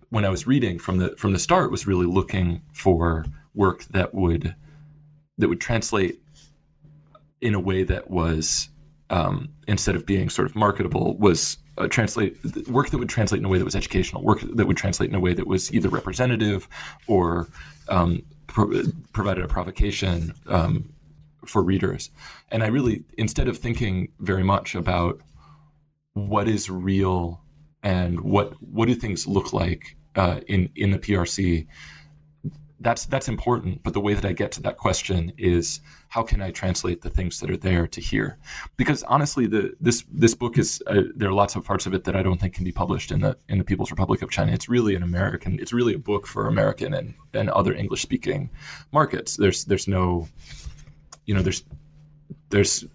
[0.10, 4.14] when I was reading from the from the start was really looking for work that
[4.14, 4.56] would
[5.38, 6.22] that would translate
[7.42, 8.70] in a way that was
[9.10, 12.38] um, instead of being sort of marketable was uh, translate
[12.68, 15.16] work that would translate in a way that was educational work that would translate in
[15.16, 16.68] a way that was either representative
[17.08, 17.48] or
[17.88, 20.90] um, pro- provided a provocation um,
[21.46, 22.12] for readers
[22.52, 25.22] and i really instead of thinking very much about
[26.28, 27.42] what is real
[27.84, 31.68] and what what do things look like uh, in in the PRC.
[32.82, 36.42] That's that's important, but the way that I get to that question is how can
[36.42, 38.38] I translate the things that are there to here?
[38.78, 42.04] Because honestly, the this this book is uh, there are lots of parts of it
[42.06, 44.54] that I don't think can be published in the in the People's Republic of China.
[44.54, 45.60] It's really an American.
[45.60, 48.50] It's really a book for American and and other English speaking
[48.92, 49.36] markets.
[49.36, 50.28] There's there's no,
[51.26, 51.64] you know, there's
[52.50, 52.86] there's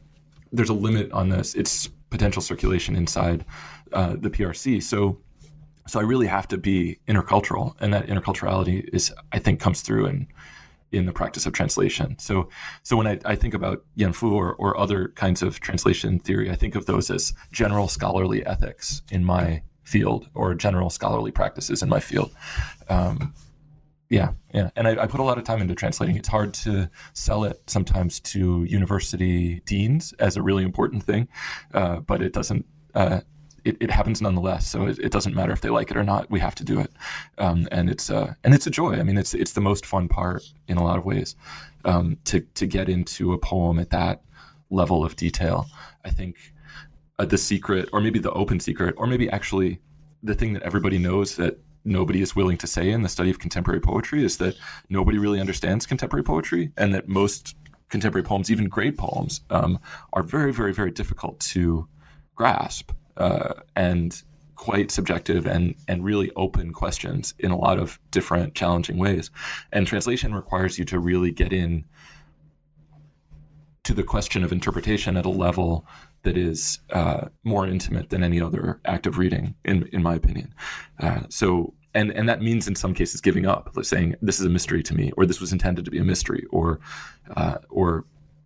[0.51, 1.55] there's a limit on this.
[1.55, 3.45] It's potential circulation inside
[3.93, 4.81] uh, the PRC.
[4.81, 5.19] So,
[5.89, 10.07] so I really have to be intercultural, and that interculturality is, I think, comes through
[10.07, 10.29] in
[10.93, 12.17] in the practice of translation.
[12.21, 12.49] So,
[12.85, 16.53] so when I, I think about Yan Fu or, or other kinds of translation theory,
[16.53, 21.83] I think of those as general scholarly ethics in my field or general scholarly practices
[21.83, 22.31] in my field.
[22.89, 23.35] Um,
[24.15, 24.71] yeah, yeah.
[24.77, 26.17] And I, I, put a lot of time into translating.
[26.17, 31.27] It's hard to sell it sometimes to university deans as a really important thing,
[31.73, 32.65] uh, but it doesn't.
[32.95, 33.21] Uh,
[33.65, 34.71] it, it, happens nonetheless.
[34.71, 36.31] So it, it, doesn't matter if they like it or not.
[36.31, 36.93] We have to do it,
[37.39, 38.95] um, and it's uh, and it's a joy.
[39.01, 41.35] I mean, it's it's the most fun part in a lot of ways
[41.85, 44.23] um, to to get into a poem at that
[44.71, 45.67] level of detail.
[46.05, 46.37] I think
[47.19, 49.81] uh, the secret, or maybe the open secret, or maybe actually
[50.23, 53.39] the thing that everybody knows that nobody is willing to say in the study of
[53.39, 54.57] contemporary poetry is that
[54.89, 57.57] nobody really understands contemporary poetry and that most
[57.89, 59.79] contemporary poems, even great poems, um,
[60.13, 61.87] are very, very, very difficult to
[62.35, 64.23] grasp uh, and
[64.57, 69.31] quite subjective and and really open questions in a lot of different challenging ways.
[69.73, 71.85] And translation requires you to really get in
[73.83, 75.87] to the question of interpretation at a level
[76.25, 80.53] that is uh, more intimate than any other act of reading, in in my opinion.
[81.01, 84.47] Uh, so, and and that means in some cases giving up, like saying this is
[84.47, 86.81] a mystery to me, or this was intended to be a mystery, or
[87.37, 88.05] uh, or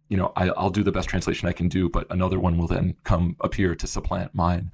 [0.09, 2.69] you know I, will do the best translation I can do, but another one will
[2.69, 4.71] then come appear to supplant mine,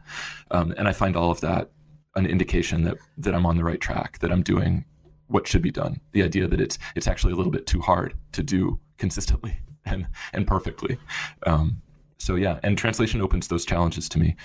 [0.51, 1.71] um, and I find all of that
[2.17, 4.85] an indication that that I'm on the right track, that I'm doing
[5.29, 6.01] what should be done.
[6.12, 10.07] The idea that it's it's actually a little bit too hard to do consistently and
[10.33, 10.99] and perfectly.
[11.47, 11.83] Um,
[12.18, 14.37] so yeah, and translation opens those challenges to me.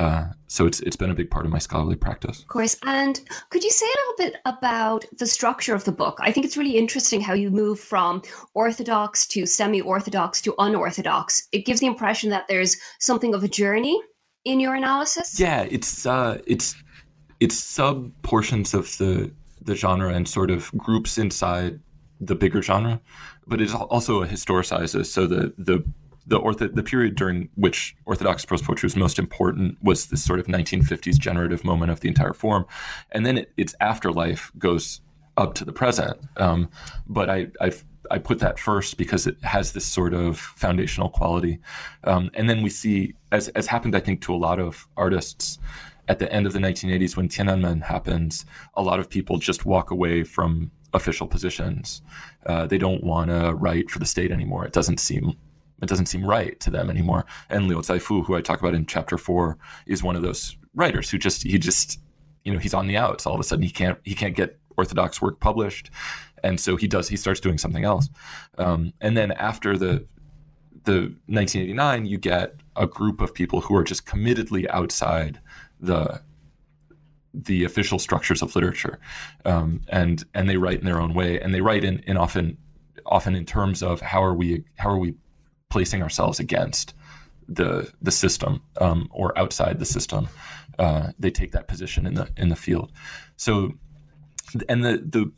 [0.00, 2.40] Uh, so it's it's been a big part of my scholarly practice.
[2.40, 2.76] Of course.
[2.84, 6.18] And could you say a little bit about the structure of the book?
[6.20, 8.22] I think it's really interesting how you move from
[8.54, 11.46] orthodox to semi-orthodox to unorthodox.
[11.52, 14.00] It gives the impression that there's something of a journey
[14.44, 15.38] in your analysis.
[15.38, 16.74] Yeah, it's uh, it's
[17.40, 21.80] it's sub portions of the the genre and sort of groups inside
[22.20, 23.00] the bigger genre,
[23.46, 25.06] but it also a historicizes.
[25.06, 25.84] So the the
[26.28, 30.38] the ortho, the period during which Orthodox prose poetry was most important was this sort
[30.38, 32.66] of 1950s generative moment of the entire form,
[33.12, 35.00] and then it, its afterlife goes
[35.36, 36.18] up to the present.
[36.36, 36.68] Um,
[37.06, 37.72] but I, I
[38.10, 41.60] I put that first because it has this sort of foundational quality,
[42.04, 45.58] um, and then we see as as happened I think to a lot of artists
[46.08, 49.90] at the end of the 1980s when Tiananmen happens, a lot of people just walk
[49.90, 52.00] away from official positions.
[52.46, 54.64] Uh, they don't want to write for the state anymore.
[54.64, 55.34] It doesn't seem
[55.82, 57.24] it doesn't seem right to them anymore.
[57.48, 61.10] And Liu Zaifu, who I talk about in chapter four, is one of those writers
[61.10, 62.00] who just he just
[62.44, 63.26] you know he's on the outs.
[63.26, 65.90] All of a sudden he can't he can't get orthodox work published,
[66.42, 68.08] and so he does he starts doing something else.
[68.56, 70.06] Um, and then after the
[70.84, 75.40] the 1989, you get a group of people who are just committedly outside
[75.80, 76.20] the
[77.34, 78.98] the official structures of literature,
[79.44, 82.56] um, and and they write in their own way, and they write in, in often
[83.06, 85.14] often in terms of how are we how are we
[85.70, 86.94] placing ourselves against
[87.48, 90.28] the the system um, or outside the system.
[90.78, 92.92] Uh, they take that position in the in the field.
[93.36, 93.72] So,
[94.68, 95.32] and the the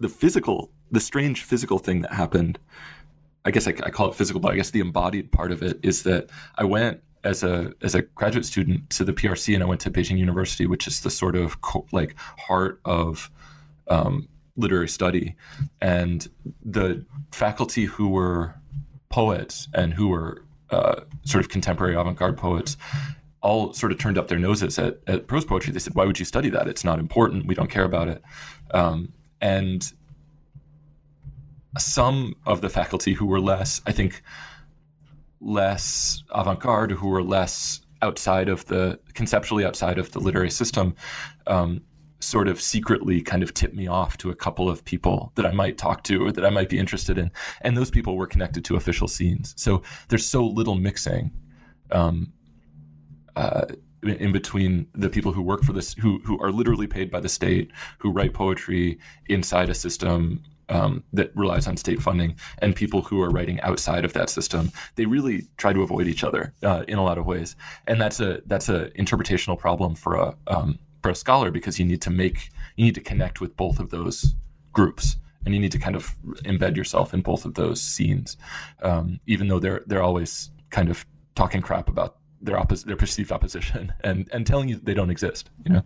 [0.00, 2.58] the physical, the strange physical thing that happened.
[3.44, 5.78] I guess I, I call it physical, but I guess the embodied part of it
[5.82, 9.66] is that I went as a as a graduate student to the PRC, and I
[9.66, 13.30] went to Beijing University, which is the sort of co- like heart of
[13.88, 15.36] um, literary study,
[15.80, 16.28] and
[16.64, 18.54] the faculty who were
[19.08, 22.76] poets and who were uh, sort of contemporary avant-garde poets
[23.40, 25.72] all sort of turned up their noses at, at, prose poetry.
[25.72, 26.66] They said, "Why would you study that?
[26.66, 27.46] It's not important.
[27.46, 28.22] We don't care about it."
[28.72, 29.92] Um, and
[31.78, 34.22] some of the faculty who were less, I think,
[35.40, 40.94] less avant-garde, who were less outside of the conceptually outside of the literary system,
[41.46, 41.82] um,
[42.20, 45.52] sort of secretly kind of tipped me off to a couple of people that I
[45.52, 47.30] might talk to or that I might be interested in.
[47.60, 49.54] And those people were connected to official scenes.
[49.56, 51.30] So there's so little mixing
[51.90, 52.32] um,
[53.34, 53.66] uh,
[54.02, 57.28] in between the people who work for this, who, who are literally paid by the
[57.28, 58.98] state, who write poetry
[59.28, 64.04] inside a system um, that relies on state funding and people who are writing outside
[64.04, 64.72] of that system.
[64.96, 68.20] They really try to avoid each other uh, in a lot of ways, and that's
[68.20, 70.78] a that's a interpretational problem for a um,
[71.10, 74.34] a scholar because you need to make you need to connect with both of those
[74.72, 76.14] groups and you need to kind of
[76.44, 78.36] embed yourself in both of those scenes
[78.82, 83.32] um, even though they're they're always kind of talking crap about their oppos- their perceived
[83.32, 85.82] opposition and and telling you they don't exist you know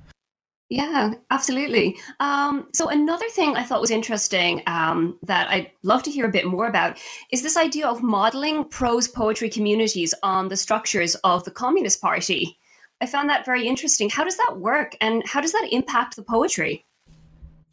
[0.73, 1.99] yeah, absolutely.
[2.21, 6.31] Um, so another thing I thought was interesting um, that I'd love to hear a
[6.31, 6.97] bit more about
[7.33, 12.57] is this idea of modeling prose poetry communities on the structures of the Communist Party.
[13.01, 14.11] I found that very interesting.
[14.11, 16.85] How does that work, and how does that impact the poetry?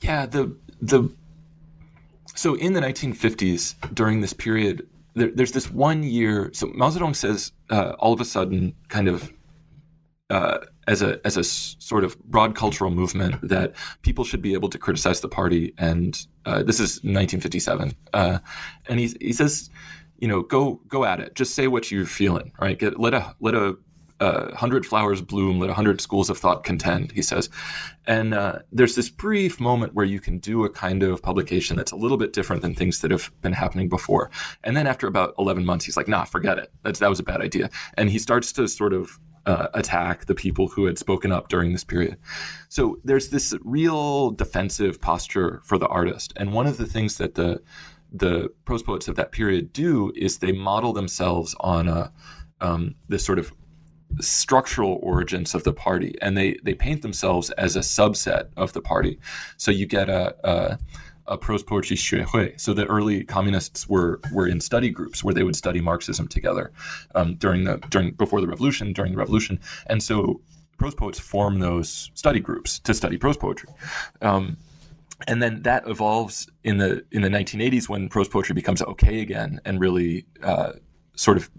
[0.02, 1.10] Yeah, the the
[2.36, 6.52] so in the 1950s, during this period, there, there's this one year.
[6.54, 9.32] So Mao Zedong says, uh, all of a sudden, kind of.
[10.30, 14.70] Uh, as a as a sort of broad cultural movement that people should be able
[14.70, 18.40] to criticize the party, and uh, this is 1957, uh,
[18.88, 19.70] and he he says,
[20.18, 22.80] you know, go go at it, just say what you're feeling, right?
[22.80, 23.78] Get let a let a
[24.20, 27.50] uh, hundred flowers bloom, let a hundred schools of thought contend, he says.
[28.06, 31.92] And uh, there's this brief moment where you can do a kind of publication that's
[31.92, 34.32] a little bit different than things that have been happening before.
[34.64, 36.72] And then after about 11 months, he's like, nah, forget it.
[36.84, 37.70] That's, that was a bad idea.
[37.96, 41.72] And he starts to sort of uh, attack the people who had spoken up during
[41.72, 42.18] this period.
[42.70, 46.34] So there's this real defensive posture for the artist.
[46.36, 47.62] And one of the things that the
[48.10, 52.12] the prose poets of that period do is they model themselves on a
[52.62, 53.52] um, this sort of
[54.20, 58.82] structural origins of the party, and they they paint themselves as a subset of the
[58.82, 59.20] party.
[59.58, 60.80] So you get a, a
[61.28, 62.60] a prose poetry xuehui.
[62.60, 66.72] So the early communists were were in study groups where they would study Marxism together
[67.16, 70.42] um, during the during before the revolution, during the revolution, and so
[70.78, 73.70] prose poets form those study groups to study prose poetry.
[74.22, 74.58] Um,
[75.28, 79.60] and then that evolves in the in the 1980s when prose poetry becomes okay again
[79.66, 80.74] and really uh,
[81.16, 81.50] sort of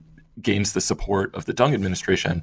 [0.40, 2.42] gains the support of the Deng administration,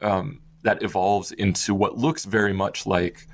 [0.00, 3.26] um, that evolves into what looks very much like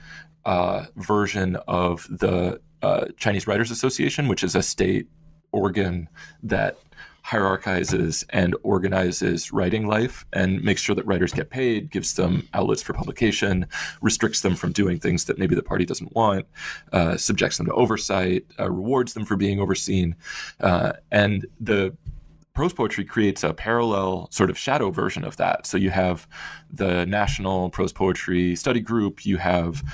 [0.44, 5.08] a version of the uh, Chinese Writers Association, which is a state
[5.52, 6.08] organ
[6.42, 6.78] that
[7.26, 12.82] hierarchizes and organizes writing life and makes sure that writers get paid, gives them outlets
[12.82, 13.66] for publication,
[14.00, 16.46] restricts them from doing things that maybe the party doesn't want,
[16.92, 20.14] uh, subjects them to oversight, uh, rewards them for being overseen.
[20.60, 21.92] Uh, and the
[22.56, 25.66] prose poetry creates a parallel sort of shadow version of that.
[25.66, 26.26] So you have
[26.72, 29.84] the National Prose Poetry Study Group, you have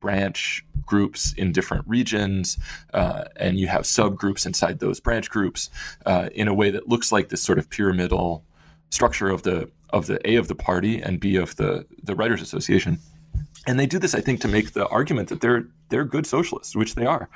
[0.00, 2.56] branch groups in different regions,
[2.94, 5.68] uh, and you have subgroups inside those branch groups
[6.06, 8.42] uh, in a way that looks like this sort of pyramidal
[8.88, 12.40] structure of the of the A of the party and B of the the Writers
[12.40, 12.98] Association
[13.66, 16.74] and they do this, I think, to make the argument that they're they're good socialists,
[16.76, 17.28] which they are.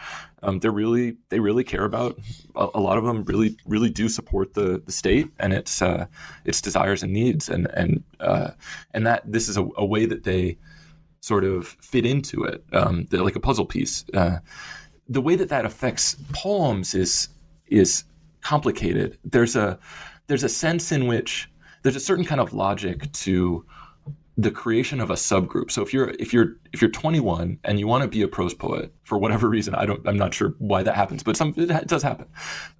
[0.43, 2.19] Um, they're really they really care about
[2.55, 6.07] a, a, lot of them really really do support the the state and its uh,
[6.45, 8.51] its desires and needs, and and uh,
[8.95, 10.57] and that this is a, a, way that they
[11.21, 12.65] sort of fit into it.
[12.73, 14.05] Um, like a puzzle piece.
[14.15, 14.39] Uh,
[15.09, 17.29] the way that that affects poems is
[17.67, 18.05] is
[18.41, 19.19] complicated.
[19.25, 19.79] There's a
[20.29, 21.51] there's a sense in which
[21.83, 23.65] there's a certain kind of logic to
[24.37, 25.71] the creation of a subgroup.
[25.71, 28.55] So if you're if you're if you're 21 and you want to be a prose
[28.55, 31.87] poet for whatever reason, I don't I'm not sure why that happens, but some it
[31.89, 32.27] does happen.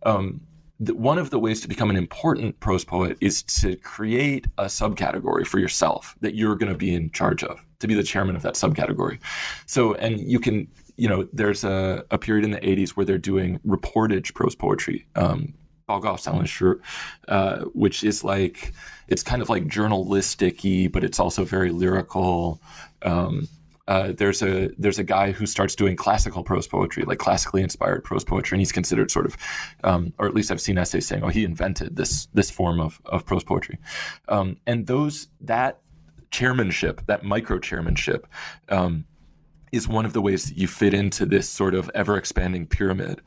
[0.05, 0.41] Um,
[0.81, 4.65] the, one of the ways to become an important prose poet is to create a
[4.65, 7.63] subcategory for yourself that you're going to be in charge of.
[7.81, 9.19] to be the chairman of that subcategory.
[9.67, 13.19] So, and you can, you know, there's a, a period in the 80s where they're
[13.19, 15.55] doing reportage prose poetry, um,
[17.29, 18.73] uh, which is like,
[19.09, 20.63] it's kind of like journalistic
[20.93, 22.61] but it's also very lyrical.
[23.03, 23.49] Um,
[23.89, 28.05] uh, there's a there's a guy who starts doing classical prose poetry, like classically inspired
[28.05, 29.37] prose poetry, and he's considered sort of,
[29.83, 33.01] um, or at least I've seen essays saying, oh, he invented this this form of
[33.07, 33.79] of prose poetry,
[34.29, 35.81] um, and those that
[36.31, 38.29] chairmanship, that micro chairmanship,
[38.69, 39.05] um,
[39.73, 43.21] is one of the ways that you fit into this sort of ever expanding pyramid.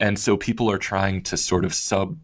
[0.00, 2.18] And so people are trying to sort of sub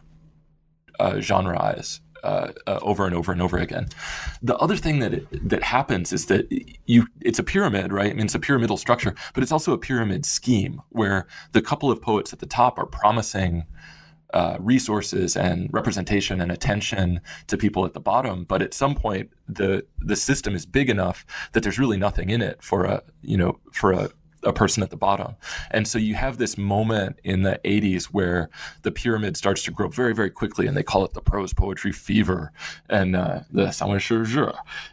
[1.01, 3.89] uh, genreize uh, uh, over and over and over again.
[4.43, 6.47] The other thing that it, that happens is that
[6.87, 8.11] you it's a pyramid, right?
[8.11, 11.91] I mean, it's a pyramidal structure, but it's also a pyramid scheme where the couple
[11.91, 13.64] of poets at the top are promising
[14.33, 18.45] uh, resources and representation and attention to people at the bottom.
[18.45, 22.41] But at some point, the the system is big enough that there's really nothing in
[22.41, 24.11] it for a you know for a
[24.45, 25.36] a person at the bottom.
[25.70, 28.51] And so you have this moment in the 80s where
[28.82, 31.93] the pyramid starts to grow very, very quickly, and they call it the prose poetry
[31.93, 32.53] fever
[32.88, 34.01] and uh, the Sanwen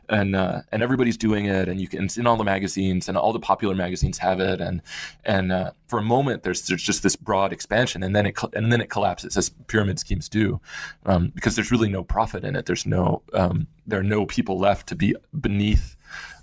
[0.09, 3.17] and uh, and everybody's doing it, and you can it's in all the magazines, and
[3.17, 4.81] all the popular magazines have it, and
[5.25, 8.71] and uh, for a moment there's there's just this broad expansion, and then it and
[8.71, 10.59] then it collapses as pyramid schemes do,
[11.05, 12.65] um, because there's really no profit in it.
[12.65, 15.95] There's no um, there are no people left to be beneath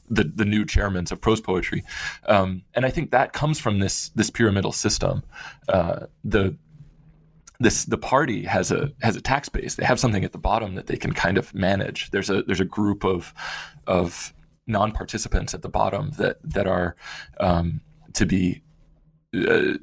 [0.08, 1.84] the the new chairmans of prose poetry,
[2.26, 5.22] um, and I think that comes from this this pyramidal system.
[5.68, 6.56] Uh, the
[7.60, 9.76] this the party has a has a tax base.
[9.76, 12.10] They have something at the bottom that they can kind of manage.
[12.10, 13.32] There's a there's a group of
[13.86, 14.32] of
[14.66, 16.96] non participants at the bottom that that are
[17.40, 17.80] um,
[18.14, 18.62] to be.
[19.34, 19.74] Uh,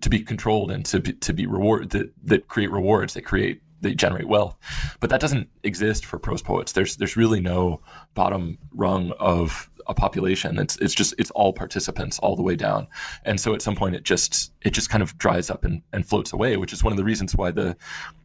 [0.00, 3.60] to be controlled and to be, to be reward that, that create rewards, they create
[3.82, 4.56] they generate wealth.
[5.00, 6.72] But that doesn't exist for prose poets.
[6.72, 7.80] There's there's really no
[8.14, 10.58] bottom rung of a population.
[10.58, 12.86] It's it's just it's all participants all the way down.
[13.24, 16.06] And so at some point it just it just kind of dries up and, and
[16.06, 17.76] floats away, which is one of the reasons why the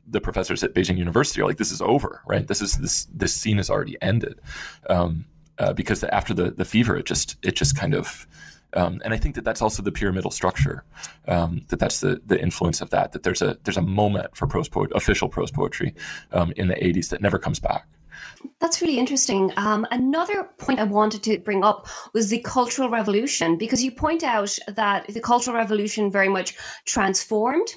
[0.08, 2.48] the professors at Beijing University are like, this is over, right?
[2.48, 4.40] This is this this scene is already ended.
[4.90, 5.26] Um,
[5.60, 8.28] uh, because after the the fever, it just it just kind of
[8.74, 10.84] um, and I think that that's also the pyramidal structure.
[11.28, 13.12] Um, that that's the the influence of that.
[13.14, 15.94] That there's a there's a moment for prose poet, official prose poetry
[16.32, 17.88] um, in the 80s that never comes back.
[18.60, 19.52] That's really interesting.
[19.58, 24.24] Um, another point I wanted to bring up was the Cultural Revolution, because you point
[24.24, 26.56] out that the Cultural Revolution very much
[26.86, 27.68] transformed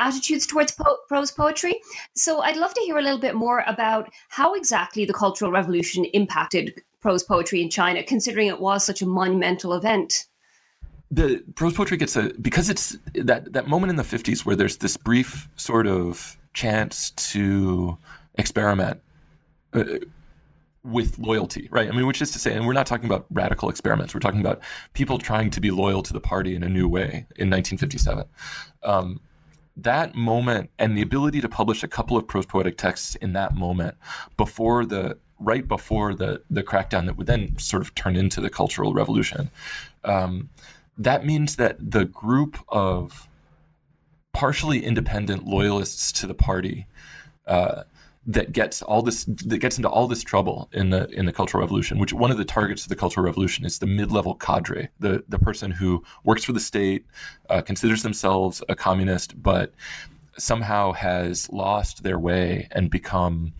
[0.00, 1.80] attitudes towards po- prose poetry.
[2.14, 6.04] So I'd love to hear a little bit more about how exactly the Cultural Revolution
[6.06, 10.26] impacted prose poetry in China, considering it was such a monumental event
[11.10, 14.76] the prose poetry gets a because it's that that moment in the 50s where there's
[14.76, 17.96] this brief sort of chance to
[18.34, 19.00] experiment
[19.72, 19.84] uh,
[20.84, 21.88] with loyalty, right?
[21.88, 24.14] I mean, which is to say, and we're not talking about radical experiments.
[24.14, 24.60] We're talking about
[24.94, 28.24] people trying to be loyal to the party in a new way in 1957.
[28.82, 29.20] Um,
[29.76, 33.54] that moment and the ability to publish a couple of prose poetic texts in that
[33.54, 33.96] moment
[34.36, 38.50] before the right before the the crackdown that would then sort of turn into the
[38.50, 39.50] cultural revolution
[40.02, 40.50] um,
[40.96, 43.28] that means that the group of
[44.32, 46.86] partially independent loyalists to the party
[47.46, 47.84] uh,
[48.28, 51.62] that gets all this that gets into all this trouble in the in the cultural
[51.62, 55.24] revolution which one of the targets of the cultural revolution is the mid-level cadre the
[55.28, 57.06] the person who works for the state
[57.48, 59.72] uh, considers themselves a communist but
[60.36, 63.52] somehow has lost their way and become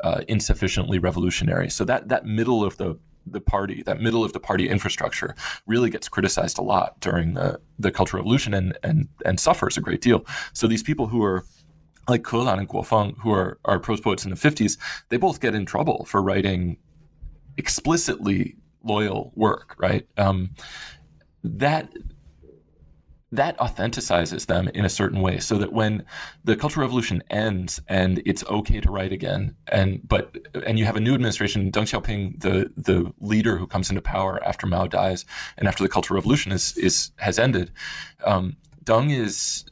[0.00, 2.98] uh, insufficiently revolutionary so that that middle of the
[3.28, 5.34] the party, that middle of the party infrastructure,
[5.66, 9.80] really gets criticized a lot during the, the Cultural Revolution and, and, and suffers a
[9.80, 10.24] great deal.
[10.52, 11.44] So these people who are
[12.08, 14.78] like Ke Lan and Guo Feng, who are, are prose poets in the 50s,
[15.08, 16.76] they both get in trouble for writing
[17.56, 20.06] explicitly loyal work, right?
[20.16, 20.50] Um,
[21.42, 21.90] that
[23.32, 26.04] that authenticizes them in a certain way so that when
[26.44, 30.96] the cultural revolution ends and it's okay to write again and but and you have
[30.96, 35.24] a new administration deng xiaoping the the leader who comes into power after mao dies
[35.58, 37.72] and after the cultural revolution is is has ended
[38.24, 39.64] um, deng is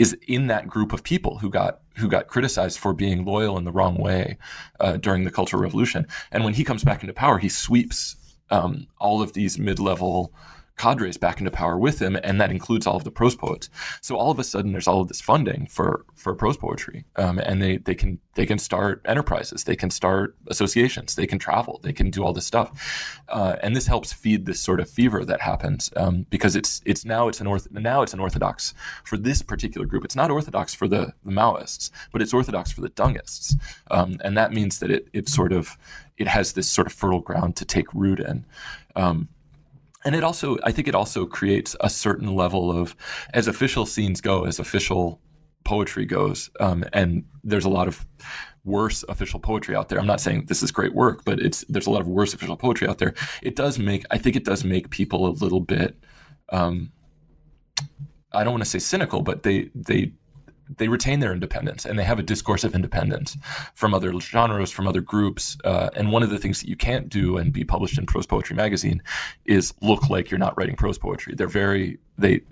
[0.00, 3.64] is in that group of people who got who got criticized for being loyal in
[3.64, 4.38] the wrong way
[4.80, 6.06] uh, during the cultural revolution.
[6.32, 8.16] And when he comes back into power he sweeps
[8.50, 10.32] um, all of these mid-level
[10.80, 13.68] cadres back into power with him, and that includes all of the prose poets.
[14.00, 17.38] So all of a sudden, there's all of this funding for for prose poetry, um,
[17.38, 21.80] and they they can they can start enterprises, they can start associations, they can travel,
[21.82, 22.68] they can do all this stuff,
[23.28, 27.04] uh, and this helps feed this sort of fever that happens um, because it's it's
[27.04, 28.72] now it's an orth- now it's an orthodox
[29.04, 30.04] for this particular group.
[30.04, 33.54] It's not orthodox for the, the Maoists, but it's orthodox for the Dengists,
[33.90, 35.76] um, and that means that it it sort of
[36.16, 38.46] it has this sort of fertile ground to take root in.
[38.96, 39.28] Um,
[40.04, 42.96] and it also i think it also creates a certain level of
[43.34, 45.20] as official scenes go as official
[45.64, 48.06] poetry goes um, and there's a lot of
[48.64, 49.98] worse official poetry out there.
[49.98, 52.56] I'm not saying this is great work but it's there's a lot of worse official
[52.56, 53.14] poetry out there.
[53.42, 55.96] It does make i think it does make people a little bit
[56.50, 56.92] um,
[58.32, 60.12] i don't want to say cynical but they they
[60.76, 63.36] they retain their independence and they have a discourse of independence
[63.74, 65.56] from other genres, from other groups.
[65.64, 68.26] Uh, and one of the things that you can't do and be published in Prose
[68.26, 69.02] Poetry magazine
[69.44, 71.34] is look like you're not writing prose poetry.
[71.34, 72.42] They're very they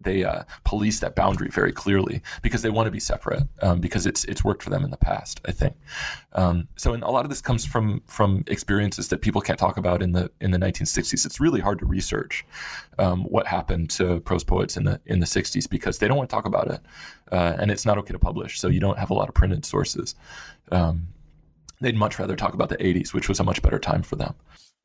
[0.00, 4.06] they uh, police that boundary very clearly because they want to be separate um, because
[4.06, 5.40] it's it's worked for them in the past.
[5.46, 5.76] I think
[6.32, 6.94] um, so.
[6.94, 10.12] And a lot of this comes from from experiences that people can't talk about in
[10.12, 11.26] the in the 1960s.
[11.26, 12.44] It's really hard to research
[12.98, 16.30] um, what happened to prose poets in the in the 60s because they don't want
[16.30, 16.80] to talk about it,
[17.30, 18.58] uh, and it's not okay to publish.
[18.58, 20.14] So you don't have a lot of printed sources.
[20.72, 21.08] Um,
[21.80, 24.34] they'd much rather talk about the 80s, which was a much better time for them.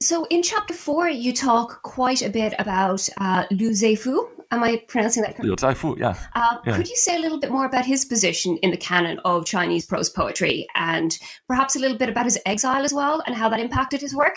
[0.02, 4.28] So in chapter four, you talk quite a bit about uh, Liu Zaifu.
[4.52, 5.50] Am I pronouncing that correctly?
[5.50, 6.16] Liu Zaifu, yeah.
[6.36, 6.76] Uh, yeah.
[6.76, 9.86] Could you say a little bit more about his position in the canon of Chinese
[9.86, 11.18] prose poetry and
[11.48, 14.36] perhaps a little bit about his exile as well and how that impacted his work?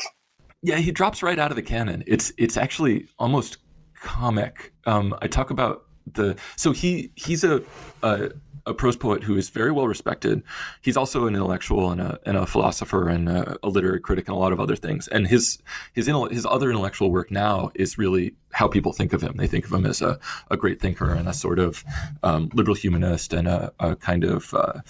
[0.63, 2.05] Yeah, he drops right out of the canon.
[2.07, 3.59] It's it's actually almost
[4.01, 4.73] comic.
[4.87, 7.63] Um, I talk about the so he he's a,
[8.03, 8.31] a
[8.69, 10.43] a prose poet who is very well respected.
[10.81, 14.37] He's also an intellectual and a, and a philosopher and a, a, literary critic and
[14.37, 15.09] a lot of other things.
[15.09, 15.59] And his
[15.95, 19.37] his his other intellectual work now is really how people think of him.
[19.37, 20.19] They think of him as a,
[20.51, 21.85] a great thinker and a sort of
[22.23, 24.81] um, liberal humanist and a, a kind of uh,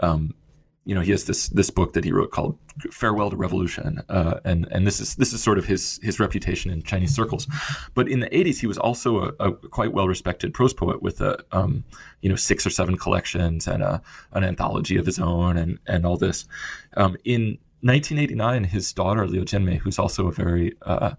[0.00, 0.34] um,
[0.84, 2.58] you know, he has this this book that he wrote called
[2.90, 6.70] "Farewell to Revolution," uh, and and this is this is sort of his his reputation
[6.70, 7.46] in Chinese circles.
[7.94, 11.20] But in the '80s, he was also a, a quite well respected prose poet with
[11.22, 11.84] a um,
[12.20, 16.04] you know six or seven collections and a, an anthology of his own and and
[16.04, 16.46] all this.
[16.96, 21.14] Um, in 1989, his daughter Liu Jianmei, who's also a very uh,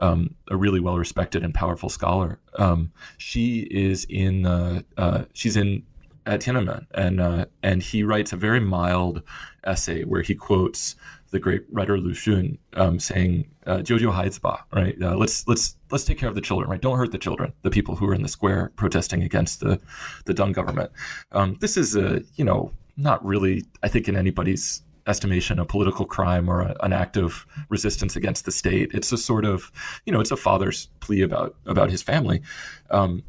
[0.00, 2.40] um, a really well respected and powerful scholar.
[2.58, 5.84] Um, she is in uh, uh, she's in
[6.26, 9.22] at Tiananmen, and uh, and he writes a very mild
[9.64, 10.96] essay where he quotes
[11.30, 14.96] the great writer Lu Xun um, saying uh, "Jiu Haizba," right?
[15.00, 16.80] Uh, let's let's let's take care of the children, right?
[16.80, 19.80] Don't hurt the children, the people who are in the square protesting against the
[20.24, 20.90] the Deng government.
[21.32, 26.06] Um, this is a you know not really, I think, in anybody's estimation a political
[26.06, 28.90] crime or a, an act of resistance against the state.
[28.94, 29.70] It's a sort of,
[30.06, 32.42] you know, it's a father's plea about about his family.
[32.90, 33.22] Um,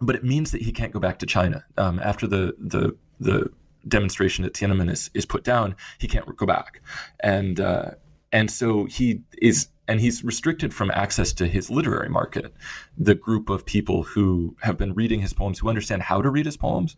[0.00, 3.50] but it means that he can't go back to China um, after the the the
[3.86, 5.74] demonstration at Tiananmen is, is put down.
[5.98, 6.80] He can't go back,
[7.20, 7.90] and uh,
[8.32, 12.54] and so he is and he's restricted from access to his literary market,
[12.96, 16.46] the group of people who have been reading his poems, who understand how to read
[16.46, 16.96] his poems,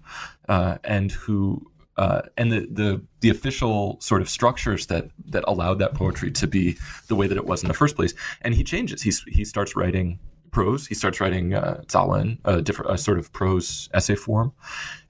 [0.49, 5.79] uh, and who uh, and the, the the official sort of structures that that allowed
[5.79, 6.77] that poetry to be
[7.09, 8.15] the way that it was in the first place.
[8.43, 9.03] And he changes.
[9.03, 10.19] He's he starts writing
[10.53, 10.87] prose.
[10.87, 14.53] He starts writing uh, Zawen, a different a sort of prose essay form,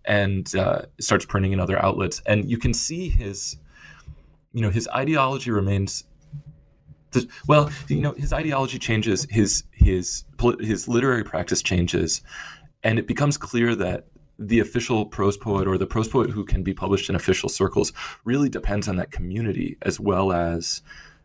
[0.07, 2.23] and uh, starts printing in other outlets.
[2.25, 3.59] And you can see his,
[4.53, 6.05] you know, his ideology remains.
[7.47, 9.27] well, you know, his ideology changes.
[9.29, 10.25] His his
[10.61, 12.23] his literary practice changes,
[12.83, 14.07] and it becomes clear that
[14.39, 17.93] the official prose poet or the prose poet who can be published in official circles
[18.25, 20.83] really depends on that community as well as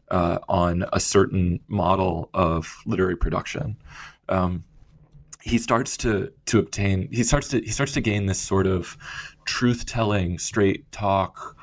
[0.10, 3.78] uh, on a certain model of literary production.
[4.30, 4.64] Um,
[5.42, 8.98] he starts to to obtain he starts to he starts to gain this sort of
[9.46, 11.56] truth telling straight talk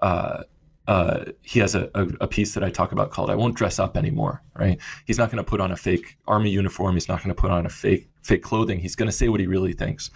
[0.00, 0.44] uh,
[0.88, 3.78] uh, he has a, a, a, piece that I talk about called "I won't dress
[3.78, 4.80] up anymore." Right?
[5.04, 6.94] He's not going to put on a fake army uniform.
[6.94, 8.80] He's not going to put on a fake fake clothing.
[8.80, 10.10] He's going to say what he really thinks,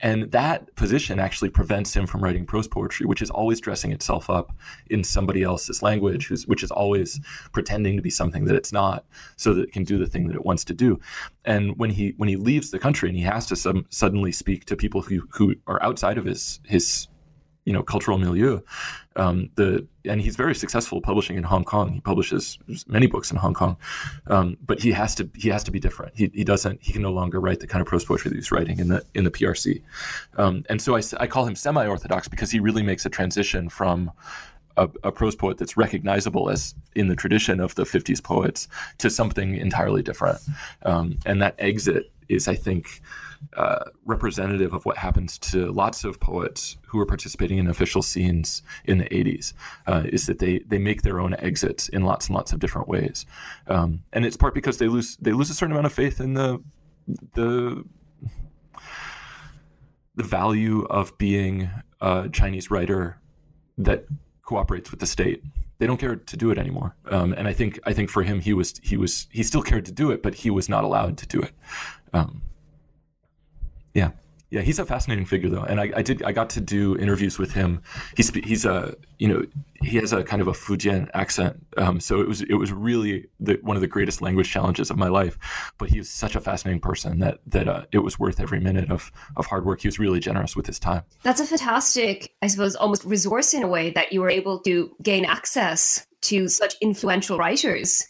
[0.00, 4.30] and that position actually prevents him from writing prose poetry, which is always dressing itself
[4.30, 4.52] up
[4.90, 7.20] in somebody else's language, which is always
[7.50, 9.04] pretending to be something that it's not,
[9.36, 11.00] so that it can do the thing that it wants to do.
[11.44, 14.66] And when he when he leaves the country and he has to some, suddenly speak
[14.66, 17.08] to people who who are outside of his his
[17.64, 18.60] you know cultural milieu.
[19.14, 21.92] Um, the and he's very successful publishing in Hong Kong.
[21.92, 23.76] He publishes many books in Hong Kong,
[24.26, 26.12] um, but he has to he has to be different.
[26.16, 28.50] He, he doesn't he can no longer write the kind of prose poetry that he's
[28.50, 29.82] writing in the in the PRC.
[30.36, 34.10] Um, and so I, I call him semi-orthodox because he really makes a transition from
[34.76, 39.10] a, a, prose poet that's recognizable as in the tradition of the 50s poets to
[39.10, 40.38] something entirely different.
[40.84, 43.02] Um, and that exit is, I think,
[43.56, 48.62] uh, representative of what happens to lots of poets who are participating in official scenes
[48.84, 49.52] in the 80s
[49.86, 52.88] uh, is that they they make their own exits in lots and lots of different
[52.88, 53.26] ways
[53.66, 56.34] um, and it's part because they lose they lose a certain amount of faith in
[56.34, 56.62] the
[57.34, 57.84] the
[60.14, 61.70] the value of being
[62.00, 63.18] a Chinese writer
[63.78, 64.04] that
[64.42, 65.42] cooperates with the state.
[65.78, 68.40] They don't care to do it anymore, um, and I think I think for him
[68.40, 71.18] he was he was he still cared to do it, but he was not allowed
[71.18, 71.52] to do it.
[72.12, 72.42] Um,
[73.94, 74.10] yeah.
[74.52, 77.38] Yeah, he's a fascinating figure though, and I, I, did I got to do interviews
[77.38, 77.80] with him.
[78.18, 79.46] He's he's a you know
[79.82, 83.28] he has a kind of a Fujian accent, um, so it was it was really
[83.40, 85.38] the, one of the greatest language challenges of my life.
[85.78, 88.90] But he was such a fascinating person that that uh, it was worth every minute
[88.90, 89.80] of of hard work.
[89.80, 91.04] He was really generous with his time.
[91.22, 94.94] That's a fantastic, I suppose, almost resource in a way that you were able to
[95.02, 98.06] gain access to such influential writers.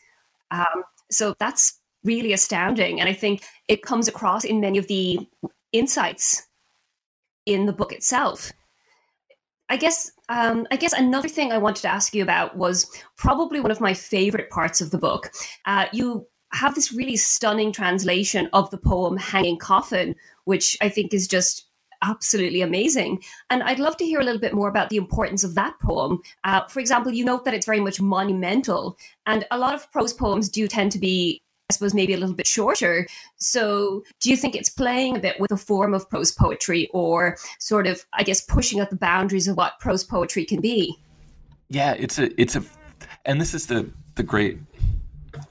[0.51, 5.21] Um, so that's really astounding, and I think it comes across in many of the
[5.73, 6.47] insights
[7.47, 8.53] in the book itself.
[9.69, 13.61] I guess um, I guess another thing I wanted to ask you about was probably
[13.61, 15.31] one of my favorite parts of the book.
[15.65, 20.15] Uh, you have this really stunning translation of the poem "Hanging Coffin,"
[20.45, 21.67] which I think is just
[22.03, 23.23] absolutely amazing.
[23.49, 26.21] And I'd love to hear a little bit more about the importance of that poem.
[26.45, 30.13] Uh, for example, you note that it's very much monumental, and a lot of prose
[30.13, 31.41] poems do tend to be
[31.73, 33.07] suppose maybe a little bit shorter.
[33.37, 37.37] So, do you think it's playing a bit with a form of prose poetry or
[37.59, 40.97] sort of, I guess, pushing out the boundaries of what prose poetry can be?
[41.69, 42.63] Yeah, it's a, it's a,
[43.25, 44.59] and this is the, the great,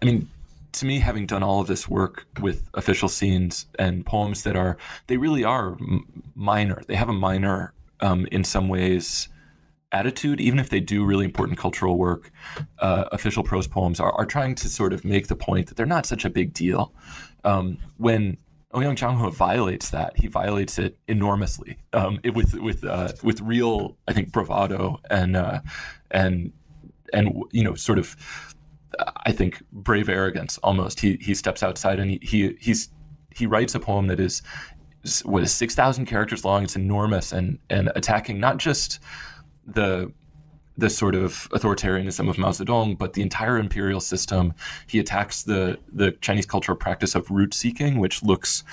[0.01, 0.29] I mean,
[0.73, 4.77] to me, having done all of this work with official scenes and poems that are,
[5.07, 5.77] they really are
[6.35, 6.81] minor.
[6.87, 9.27] They have a minor, um, in some ways,
[9.91, 12.31] attitude, even if they do really important cultural work,
[12.79, 15.85] uh, official prose poems are, are trying to sort of make the point that they're
[15.85, 16.93] not such a big deal.
[17.43, 18.37] Um, when
[18.73, 23.97] Ouyang Jianghe violates that, he violates it enormously um, it, with with uh, with real,
[24.07, 25.59] I think, bravado and uh,
[26.09, 26.53] and
[27.13, 28.15] and you know, sort of,
[29.25, 31.01] I think, brave arrogance almost.
[31.01, 32.89] He he steps outside and he, he he's
[33.35, 34.41] he writes a poem that is
[35.25, 36.63] what is six thousand characters long.
[36.63, 38.99] It's enormous and and attacking not just
[39.65, 40.11] the
[40.77, 44.53] the sort of authoritarianism of Mao Zedong, but the entire imperial system.
[44.87, 48.63] He attacks the the Chinese cultural practice of root seeking, which looks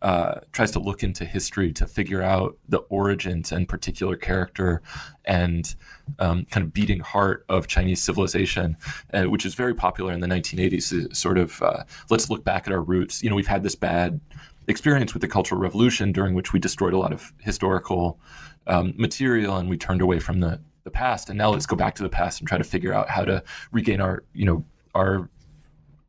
[0.00, 4.80] uh, tries to look into history to figure out the origins and particular character
[5.24, 5.74] and
[6.20, 8.76] um, kind of beating heart of Chinese civilization,
[9.12, 11.14] uh, which is very popular in the 1980s.
[11.14, 13.22] Sort of uh, let's look back at our roots.
[13.22, 14.20] You know, we've had this bad
[14.68, 18.20] experience with the Cultural Revolution, during which we destroyed a lot of historical
[18.68, 21.28] um, material and we turned away from the the past.
[21.28, 23.42] And now let's go back to the past and try to figure out how to
[23.72, 24.64] regain our you know
[24.94, 25.28] our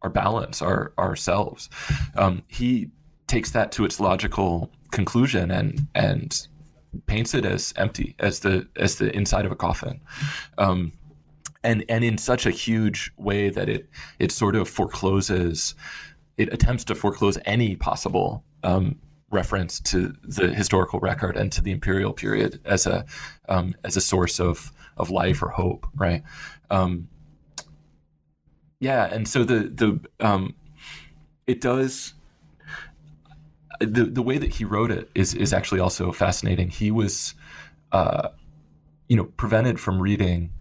[0.02, 1.70] our balance, our ourselves.
[2.16, 2.90] Um, he
[3.28, 6.48] takes that to its logical conclusion and and
[7.06, 10.00] paints it as empty as the as the inside of a coffin.
[10.58, 10.94] Um,
[11.64, 15.76] and and in such a huge way that it it sort of forecloses
[16.38, 18.96] it attempts to foreclose any possible um,
[19.32, 23.06] reference to the historical record and to the imperial period as a
[23.48, 26.24] um, as a source of of life or hope, right?
[26.70, 27.08] Um,
[28.80, 30.56] yeah, and so the the um,
[31.48, 32.14] it does
[33.80, 36.70] the the way that he wrote it is is actually also fascinating.
[36.70, 37.34] He was,
[37.92, 38.30] uh,
[39.08, 40.52] you know, prevented from reading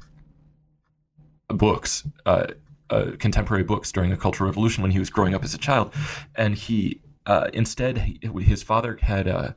[1.48, 2.04] books.
[2.26, 2.48] Uh,
[2.90, 5.92] uh, contemporary books during the Cultural Revolution when he was growing up as a child,
[6.36, 7.98] and he uh, instead,
[8.40, 9.54] his father had a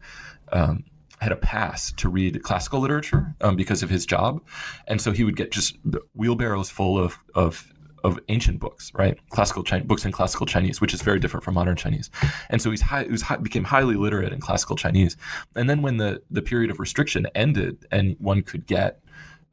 [0.51, 0.83] um,
[1.19, 4.41] had a pass to read classical literature um, because of his job,
[4.87, 5.77] and so he would get just
[6.13, 9.17] wheelbarrows full of of of ancient books, right?
[9.29, 12.09] Classical Chinese, books in classical Chinese, which is very different from modern Chinese.
[12.49, 15.15] And so he's high, he high, became highly literate in classical Chinese.
[15.55, 18.99] And then when the the period of restriction ended, and one could get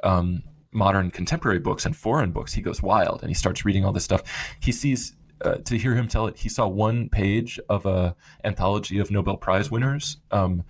[0.03, 0.43] um,
[0.73, 4.05] modern contemporary books and foreign books, he goes wild and he starts reading all this
[4.05, 4.23] stuff.
[4.61, 8.15] He sees uh, to hear him tell it, he saw one page of a
[8.45, 10.65] anthology of Nobel Prize winners, um,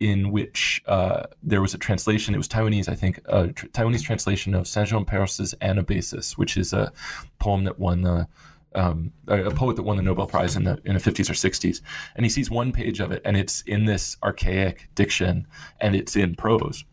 [0.00, 2.34] in which uh, there was a translation.
[2.34, 6.56] It was Taiwanese, I think, a tr- Taiwanese translation of Saint Jean Perse's Anabasis, which
[6.56, 6.92] is a
[7.38, 8.26] poem that won the
[8.74, 11.80] um, a poet that won the Nobel Prize in the in the 50s or 60s,
[12.16, 15.46] and he sees one page of it, and it's in this archaic diction,
[15.80, 16.84] and it's in prose,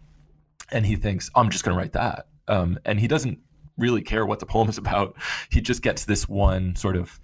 [0.72, 3.40] and he thinks, "I'm just going to write that," um, and he doesn't
[3.80, 5.16] really care what the poem is about.
[5.52, 7.20] He just gets this one sort of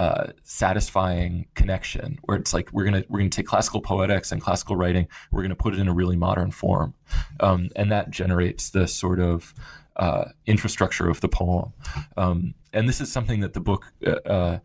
[0.00, 4.74] uh, satisfying connection where it's like we're gonna we're gonna take classical poetics and classical
[4.74, 6.94] writing we're gonna put it in a really modern form
[7.40, 9.52] um, and that generates the sort of
[9.96, 11.74] uh, infrastructure of the poem
[12.16, 14.58] um, and this is something that the book uh, uh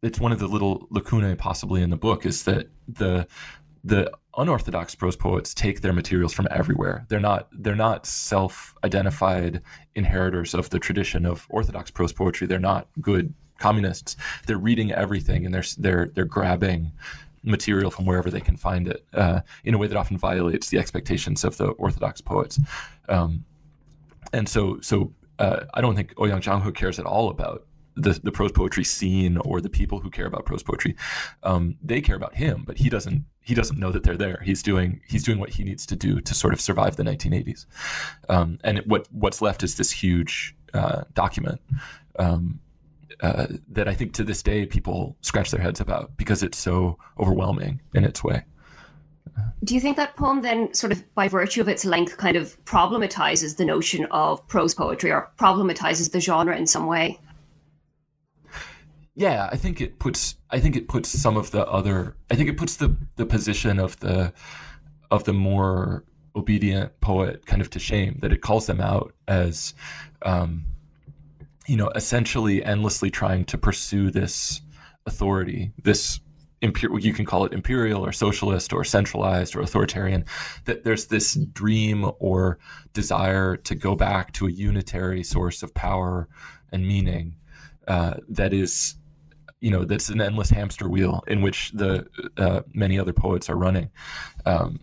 [0.00, 3.26] it's one of the little lacunae possibly in the book is that the
[3.84, 7.04] the unorthodox prose poets take their materials from everywhere.
[7.08, 9.60] They're not they're not self-identified
[9.94, 12.46] inheritors of the tradition of orthodox prose poetry.
[12.46, 14.16] They're not good communists.
[14.46, 16.92] They're reading everything and they're they're they're grabbing
[17.42, 20.78] material from wherever they can find it uh, in a way that often violates the
[20.78, 22.60] expectations of the orthodox poets.
[23.08, 23.44] Um,
[24.32, 28.32] and so so uh, I don't think Ouyang Jianghe cares at all about the, the
[28.32, 30.96] prose poetry scene or the people who care about prose poetry.
[31.42, 34.40] Um, they care about him, but he doesn't he doesn't know that they're there.
[34.44, 37.66] He's doing he's doing what he needs to do to sort of survive the 1980s.
[38.28, 41.60] Um, and what what's left is this huge uh, document
[42.18, 42.60] um,
[43.20, 46.98] uh, that I think to this day people scratch their heads about because it's so
[47.18, 48.44] overwhelming in its way.
[49.64, 52.62] Do you think that poem then, sort of by virtue of its length, kind of
[52.64, 57.18] problematizes the notion of prose poetry or problematizes the genre in some way?
[59.14, 62.48] Yeah, I think it puts I think it puts some of the other I think
[62.48, 64.32] it puts the the position of the
[65.10, 66.04] of the more
[66.34, 69.74] obedient poet kind of to shame that it calls them out as
[70.22, 70.64] um,
[71.66, 74.62] you know essentially endlessly trying to pursue this
[75.04, 76.20] authority this
[76.62, 80.24] imperial you can call it imperial or socialist or centralized or authoritarian
[80.64, 82.58] that there's this dream or
[82.94, 86.28] desire to go back to a unitary source of power
[86.70, 87.36] and meaning
[87.88, 88.94] uh, that is
[89.62, 92.06] you know that's an endless hamster wheel in which the
[92.36, 93.90] uh, many other poets are running.
[94.44, 94.80] Um,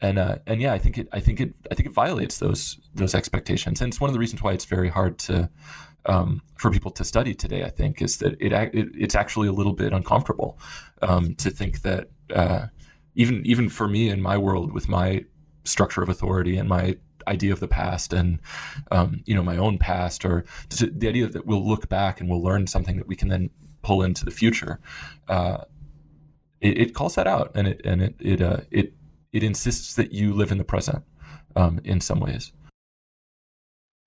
[0.00, 2.78] and uh, and yeah I think it I think it I think it violates those
[2.94, 3.80] those expectations.
[3.80, 5.50] And it's one of the reasons why it's very hard to
[6.06, 9.52] um, for people to study today I think is that it, it it's actually a
[9.52, 10.58] little bit uncomfortable
[11.02, 12.66] um, to think that uh,
[13.16, 15.24] even even for me in my world with my
[15.64, 16.96] structure of authority and my
[17.26, 18.38] idea of the past and
[18.92, 22.42] um, you know my own past or the idea that we'll look back and we'll
[22.42, 23.50] learn something that we can then
[23.86, 24.80] pull into the future,
[25.28, 25.58] uh,
[26.60, 28.92] it, it, calls that out, and it and it it uh, it
[29.32, 31.04] it insists that you live in the present
[31.54, 32.52] um, in some ways.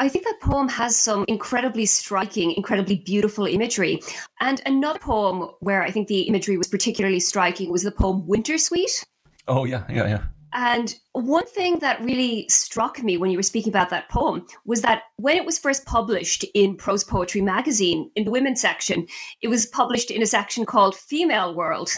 [0.01, 3.99] I think that poem has some incredibly striking, incredibly beautiful imagery.
[4.39, 8.57] And another poem where I think the imagery was particularly striking was the poem Winter
[8.57, 9.03] Sweet.
[9.47, 10.23] Oh, yeah, yeah, yeah.
[10.53, 14.81] And one thing that really struck me when you were speaking about that poem was
[14.81, 19.05] that when it was first published in Prose Poetry magazine, in the women's section,
[19.41, 21.91] it was published in a section called Female World,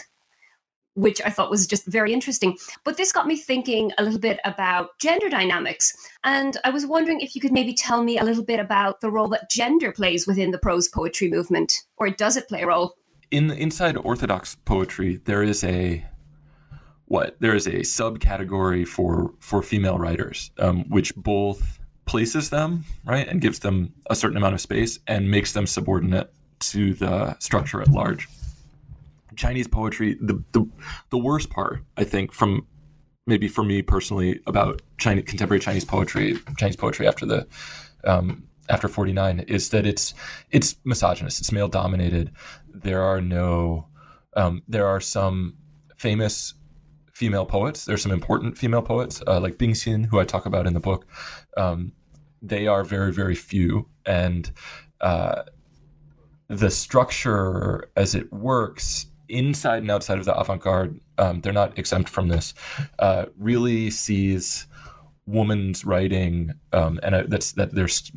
[0.94, 2.58] which I thought was just very interesting.
[2.84, 5.94] But this got me thinking a little bit about gender dynamics.
[6.24, 9.10] And I was wondering if you could maybe tell me a little bit about the
[9.10, 12.96] role that gender plays within the prose poetry movement, or does it play a role?
[13.30, 16.04] In inside Orthodox poetry, there is a
[17.12, 23.28] what there is a subcategory for for female writers, um, which both places them right
[23.28, 27.82] and gives them a certain amount of space and makes them subordinate to the structure
[27.82, 28.30] at large.
[29.36, 30.66] Chinese poetry, the the,
[31.10, 32.66] the worst part, I think, from
[33.26, 37.46] maybe for me personally about Chinese contemporary Chinese poetry, Chinese poetry after the
[38.04, 40.14] um, after 49 is that it's
[40.50, 42.32] it's misogynist, it's male dominated.
[42.72, 43.88] There are no
[44.34, 45.58] um, there are some
[45.98, 46.54] famous
[47.12, 47.84] female poets.
[47.84, 50.80] There's some important female poets uh, like Bing Xin, who I talk about in the
[50.80, 51.06] book.
[51.56, 51.92] Um,
[52.40, 54.50] they are very, very few, and
[55.00, 55.42] uh,
[56.48, 62.08] the structure as it works inside and outside of the avant-garde, um, they're not exempt
[62.08, 62.54] from this.
[62.98, 64.66] Uh, really sees
[65.26, 67.74] woman's writing, um, and I, that's that.
[67.74, 68.10] There's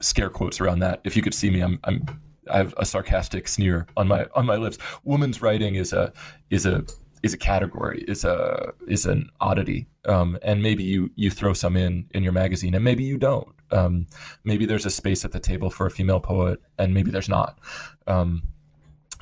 [0.00, 1.00] scare quotes around that.
[1.04, 2.06] If you could see me, I'm, I'm
[2.50, 4.78] I have a sarcastic sneer on my on my lips.
[5.04, 6.12] Woman's writing is a
[6.50, 6.84] is a
[7.22, 11.76] is a category, is a is an oddity, um, and maybe you you throw some
[11.76, 13.48] in in your magazine, and maybe you don't.
[13.70, 14.06] Um,
[14.44, 17.58] maybe there's a space at the table for a female poet, and maybe there's not.
[18.06, 18.42] Um,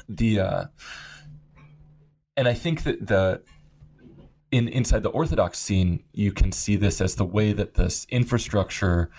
[0.08, 0.64] the uh,
[2.36, 3.42] and I think that the
[4.50, 9.10] in inside the Orthodox scene, you can see this as the way that this infrastructure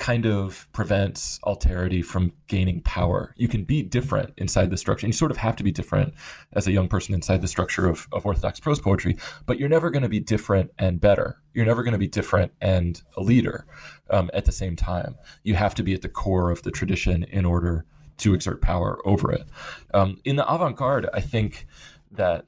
[0.00, 3.34] kind of prevents alterity from gaining power.
[3.36, 6.14] You can be different inside the structure, and you sort of have to be different
[6.54, 9.90] as a young person inside the structure of, of Orthodox prose poetry, but you're never
[9.90, 11.38] going to be different and better.
[11.52, 13.66] You're never going to be different and a leader
[14.08, 15.16] um, at the same time.
[15.44, 17.84] You have to be at the core of the tradition in order
[18.18, 19.44] to exert power over it.
[19.92, 21.66] Um, in the avant-garde, I think
[22.12, 22.46] that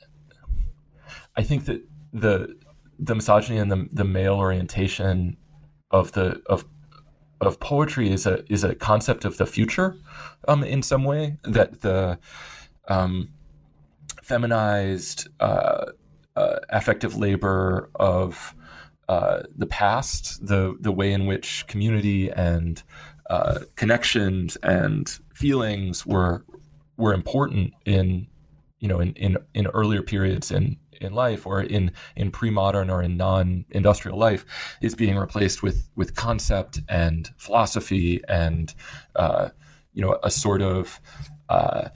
[1.36, 1.82] I think that
[2.12, 2.56] the
[2.98, 5.36] the misogyny and the, the male orientation
[5.90, 6.64] of the of
[7.42, 9.96] of poetry is a is a concept of the future,
[10.48, 12.18] um, in some way that the
[12.88, 13.28] um,
[14.22, 15.86] feminized uh,
[16.36, 18.54] uh, affective labor of
[19.08, 22.82] uh, the past, the the way in which community and
[23.28, 26.44] uh, connections and feelings were
[26.96, 28.26] were important in
[28.78, 33.02] you know in in, in earlier periods in in life or in in pre-modern or
[33.02, 34.44] in non-industrial life
[34.80, 38.74] is being replaced with with concept and philosophy and
[39.16, 39.48] uh,
[39.92, 41.00] you know a sort of
[41.48, 41.88] uh,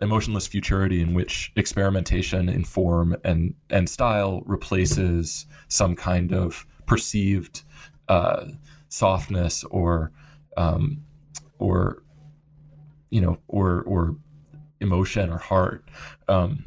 [0.00, 7.62] emotionless futurity in which experimentation in form and and style replaces some kind of perceived
[8.08, 8.46] uh,
[8.88, 10.12] softness or
[10.56, 11.02] um,
[11.58, 12.02] or
[13.10, 14.16] you know or or
[14.80, 15.84] emotion or heart.
[16.28, 16.64] Um,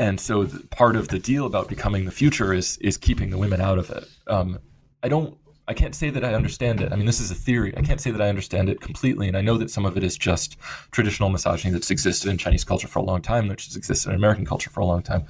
[0.00, 3.60] and so part of the deal about becoming the future is is keeping the women
[3.60, 4.58] out of it um,
[5.04, 5.36] i don't
[5.70, 6.92] I can't say that I understand it.
[6.92, 7.72] I mean, this is a theory.
[7.76, 9.28] I can't say that I understand it completely.
[9.28, 10.56] And I know that some of it is just
[10.90, 14.16] traditional misogyny that's existed in Chinese culture for a long time, which has existed in
[14.16, 15.26] American culture for a long time.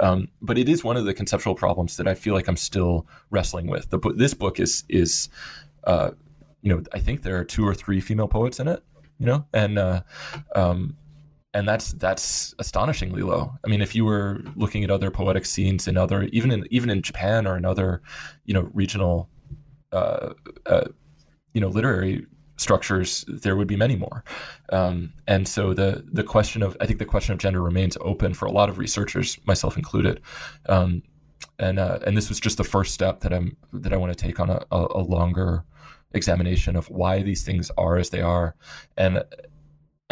[0.00, 3.06] Um, but it is one of the conceptual problems that I feel like I'm still
[3.30, 3.90] wrestling with.
[3.90, 5.28] The, this book is, is
[5.84, 6.10] uh,
[6.60, 8.82] you know, I think there are two or three female poets in it,
[9.20, 10.02] you know, and, uh,
[10.56, 10.96] um,
[11.54, 13.52] and that's that's astonishingly low.
[13.64, 16.90] I mean, if you were looking at other poetic scenes in other, even in even
[16.90, 18.02] in Japan or in other,
[18.44, 19.30] you know, regional
[19.92, 20.34] uh,
[20.66, 20.88] uh,
[21.54, 22.26] you know literary
[22.56, 24.24] structures, there would be many more.
[24.70, 28.34] Um, and so the the question of I think the question of gender remains open
[28.34, 30.20] for a lot of researchers, myself included.
[30.68, 31.02] Um,
[31.60, 34.24] and uh, and this was just the first step that I'm that I want to
[34.24, 35.64] take on a, a, a, longer
[36.12, 38.56] examination of why these things are as they are,
[38.96, 39.22] and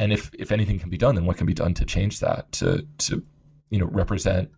[0.03, 2.51] and if if anything can be done, then what can be done to change that
[2.53, 3.23] to to
[3.71, 4.51] you know represent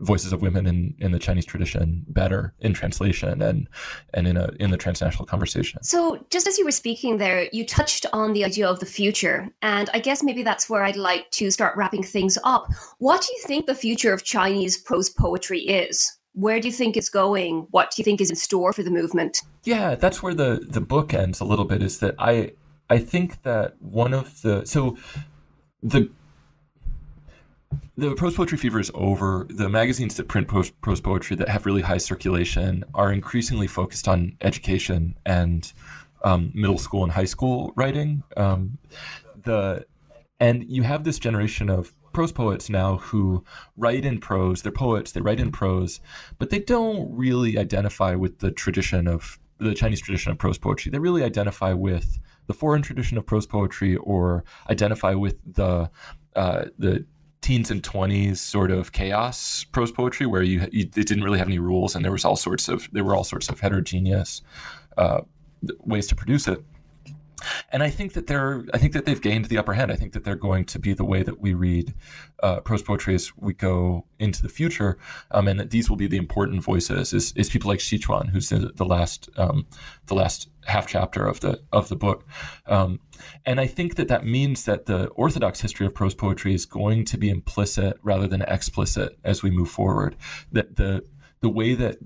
[0.00, 3.68] voices of women in, in the Chinese tradition better in translation and
[4.14, 5.82] and in a in the transnational conversation.
[5.82, 9.48] So just as you were speaking there, you touched on the idea of the future.
[9.62, 12.68] And I guess maybe that's where I'd like to start wrapping things up.
[12.98, 16.16] What do you think the future of Chinese prose poetry is?
[16.34, 17.66] Where do you think it's going?
[17.72, 19.38] What do you think is in store for the movement?
[19.64, 22.52] Yeah, that's where the the book ends a little bit is that I
[22.90, 24.96] I think that one of the so
[25.82, 26.10] the
[27.96, 29.46] the prose poetry fever is over.
[29.50, 34.08] The magazines that print prose, prose poetry that have really high circulation are increasingly focused
[34.08, 35.72] on education and
[36.24, 38.22] um, middle school and high school writing.
[38.36, 38.78] Um,
[39.44, 39.84] the
[40.40, 43.44] and you have this generation of prose poets now who
[43.76, 44.62] write in prose.
[44.62, 45.12] They're poets.
[45.12, 46.00] They write in prose,
[46.38, 50.90] but they don't really identify with the tradition of the Chinese tradition of prose poetry.
[50.90, 52.18] They really identify with
[52.48, 55.88] the foreign tradition of prose poetry, or identify with the
[56.34, 57.06] uh, the
[57.40, 61.46] teens and 20s sort of chaos prose poetry where you, you it didn't really have
[61.46, 64.42] any rules and there was all sorts of there were all sorts of heterogeneous
[64.96, 65.20] uh,
[65.84, 66.62] ways to produce it
[67.70, 69.92] and I think that they're I think that they've gained the upper hand.
[69.92, 71.94] I think that they're going to be the way that we read
[72.42, 74.98] uh, prose poetry as we go into the future,
[75.30, 77.12] um, and that these will be the important voices.
[77.12, 79.66] Is, is people like Xi Chuan, who's the, the last um,
[80.06, 82.26] the last half chapter of the of the book,
[82.66, 83.00] um,
[83.46, 87.04] and I think that that means that the orthodox history of prose poetry is going
[87.06, 90.16] to be implicit rather than explicit as we move forward.
[90.52, 91.04] That the
[91.40, 91.98] the way that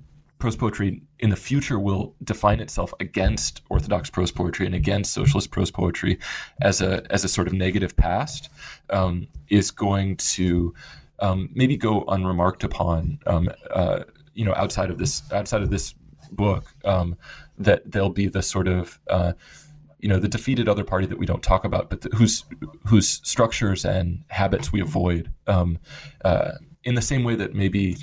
[0.43, 5.53] prose poetry in the future will define itself against orthodox prose poetry and against socialist
[5.53, 6.19] prose poetry
[6.61, 8.51] as a as a sort of negative past
[8.91, 10.75] um, is going to
[11.21, 14.01] um, maybe go unremarked upon um, uh,
[14.35, 15.95] you know outside of this outside of this
[16.33, 17.17] book um,
[17.57, 19.35] that there'll be the sort of uh,
[20.01, 22.45] you know the defeated other party that we don't talk about but the, whose
[22.85, 25.79] whose structures and habits we avoid um,
[26.25, 26.51] uh,
[26.83, 27.97] in the same way that maybe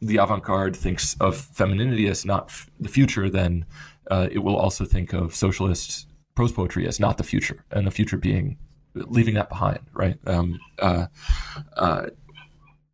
[0.00, 3.64] the avant-garde thinks of femininity as not f- the future, then
[4.10, 7.90] uh, it will also think of socialist prose poetry as not the future, and the
[7.90, 8.56] future being
[8.94, 10.16] leaving that behind, right?
[10.26, 11.06] Um, uh,
[11.76, 12.06] uh,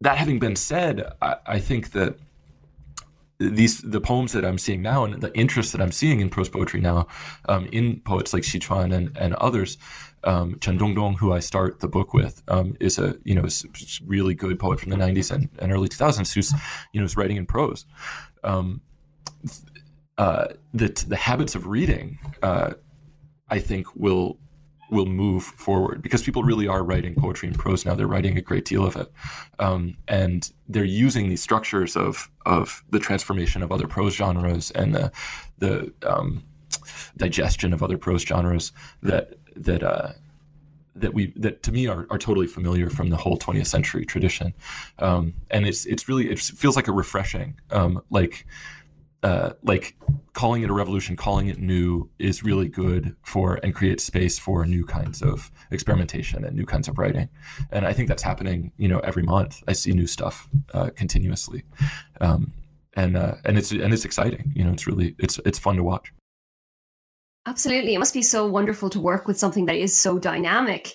[0.01, 2.19] that having been said, I, I, think that
[3.39, 6.49] these the poems that I'm seeing now and the interest that I'm seeing in prose
[6.49, 7.07] poetry now
[7.49, 9.77] um, in poets like Xi Chuan and, and others
[10.27, 13.65] um, Chen Dongdong, who I start the book with, um, is a you know is
[14.05, 16.53] really good poet from the '90s and, and, early 2000s who's
[16.93, 17.87] you know is writing in prose.
[18.43, 18.81] Um,
[20.19, 22.73] uh, the the habits of reading, uh,
[23.49, 24.39] I think, will
[24.91, 27.95] will move forward because people really are writing poetry in prose now.
[27.95, 29.11] They're writing a great deal of it,
[29.59, 34.95] um, and they're using these structures of of the transformation of other prose genres and
[34.95, 35.13] the
[35.59, 36.45] the um,
[37.17, 38.73] digestion of other prose genres
[39.03, 40.13] that that uh,
[40.95, 44.55] that we that to me are, are totally familiar from the whole 20th century tradition,
[44.99, 48.47] um, and it's it's really it feels like a refreshing um, like
[49.27, 49.97] uh, like
[50.35, 54.65] calling it a revolution, calling it new is really good for and creates space for
[54.65, 57.29] new kinds of experimentation and new kinds of writing.
[57.73, 59.65] And I think that's happening, you know, every month.
[59.67, 61.65] I see new stuff uh, continuously,
[62.21, 62.53] um,
[62.95, 64.53] and uh, and it's and it's exciting.
[64.55, 66.13] You know, it's really it's it's fun to watch.
[67.47, 70.95] Absolutely, it must be so wonderful to work with something that is so dynamic.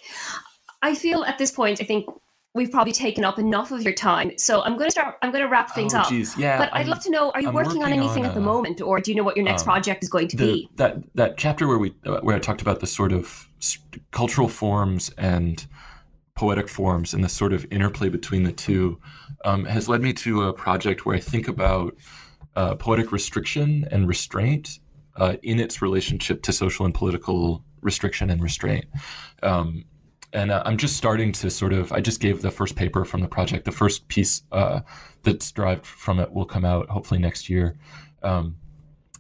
[0.82, 2.06] I feel at this point, I think
[2.54, 4.38] we've probably taken up enough of your time.
[4.38, 5.18] So I'm going to start.
[5.22, 6.12] I'm going to wrap things oh, up.
[6.38, 8.36] Yeah, but I'd I'm, love to know: Are you working, working, on anything on, at
[8.36, 10.46] the moment, or do you know what your next uh, project is going to the,
[10.46, 10.70] be?
[10.76, 13.48] That that chapter where we uh, where I talked about the sort of
[14.12, 15.66] cultural forms and
[16.36, 19.00] poetic forms and the sort of interplay between the two
[19.46, 21.96] um, has led me to a project where I think about
[22.56, 24.80] uh, poetic restriction and restraint
[25.18, 28.86] uh, in its relationship to social and political restriction and restraint.
[29.44, 29.86] Um,
[30.34, 31.92] and uh, I'm just starting to sort of.
[31.92, 33.66] I just gave the first paper from the project.
[33.66, 34.82] The first piece uh,
[35.24, 37.78] that's derived from it will come out hopefully next year.
[38.24, 38.58] Um,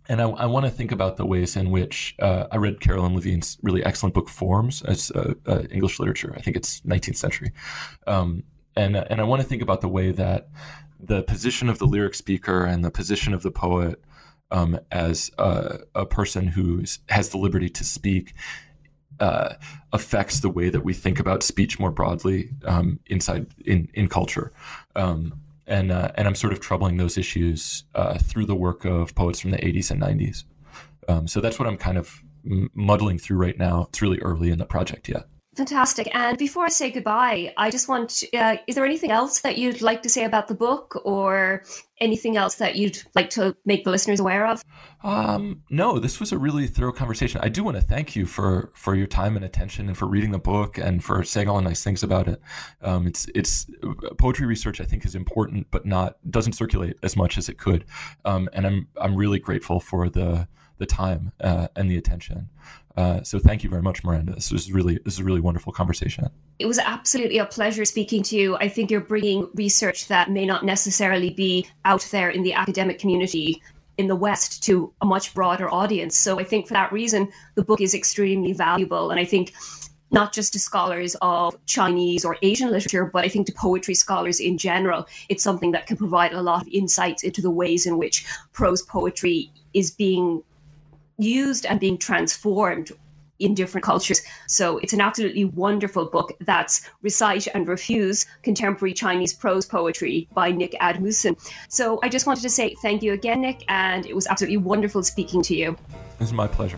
[0.07, 3.15] and I, I want to think about the ways in which uh, I read Caroline
[3.15, 6.33] Levine's really excellent book Forms as uh, uh, English literature.
[6.35, 7.51] I think it's 19th century,
[8.07, 8.43] um,
[8.75, 10.49] and and I want to think about the way that
[10.99, 14.01] the position of the lyric speaker and the position of the poet
[14.51, 18.33] um, as a person who has the liberty to speak
[19.19, 19.53] uh,
[19.93, 24.51] affects the way that we think about speech more broadly um, inside in in culture.
[24.95, 25.33] Um,
[25.67, 29.39] and uh, and I'm sort of troubling those issues uh, through the work of poets
[29.39, 30.43] from the 80s and 90s.
[31.07, 33.87] Um, so that's what I'm kind of muddling through right now.
[33.89, 35.25] It's really early in the project yet.
[35.57, 36.07] Fantastic.
[36.15, 39.81] And before I say goodbye, I just want uh, is there anything else that you'd
[39.81, 41.63] like to say about the book or
[41.99, 44.63] anything else that you'd like to make the listeners aware of?
[45.03, 47.41] Um, no, this was a really thorough conversation.
[47.43, 50.31] I do want to thank you for for your time and attention and for reading
[50.31, 52.41] the book and for saying all the nice things about it.
[52.81, 53.69] Um, it's it's
[54.17, 57.83] poetry research I think is important but not doesn't circulate as much as it could.
[58.23, 60.47] Um, and I'm I'm really grateful for the
[60.81, 62.49] the time uh, and the attention.
[62.97, 64.33] Uh, so thank you very much, Miranda.
[64.33, 66.29] This was really this is a really wonderful conversation.
[66.59, 68.57] It was absolutely a pleasure speaking to you.
[68.57, 72.99] I think you're bringing research that may not necessarily be out there in the academic
[72.99, 73.61] community
[73.97, 76.17] in the West to a much broader audience.
[76.17, 79.11] So I think for that reason, the book is extremely valuable.
[79.11, 79.53] And I think
[80.11, 84.39] not just to scholars of Chinese or Asian literature, but I think to poetry scholars
[84.39, 87.97] in general, it's something that can provide a lot of insights into the ways in
[87.97, 90.43] which prose poetry is being
[91.17, 92.91] used and being transformed
[93.41, 94.21] in different cultures.
[94.47, 96.31] So it's an absolutely wonderful book.
[96.41, 101.35] That's Recite and Refuse Contemporary Chinese Prose Poetry by Nick Admussen.
[101.67, 105.03] So I just wanted to say thank you again, Nick, and it was absolutely wonderful
[105.03, 105.75] speaking to you.
[106.19, 106.77] It's my pleasure.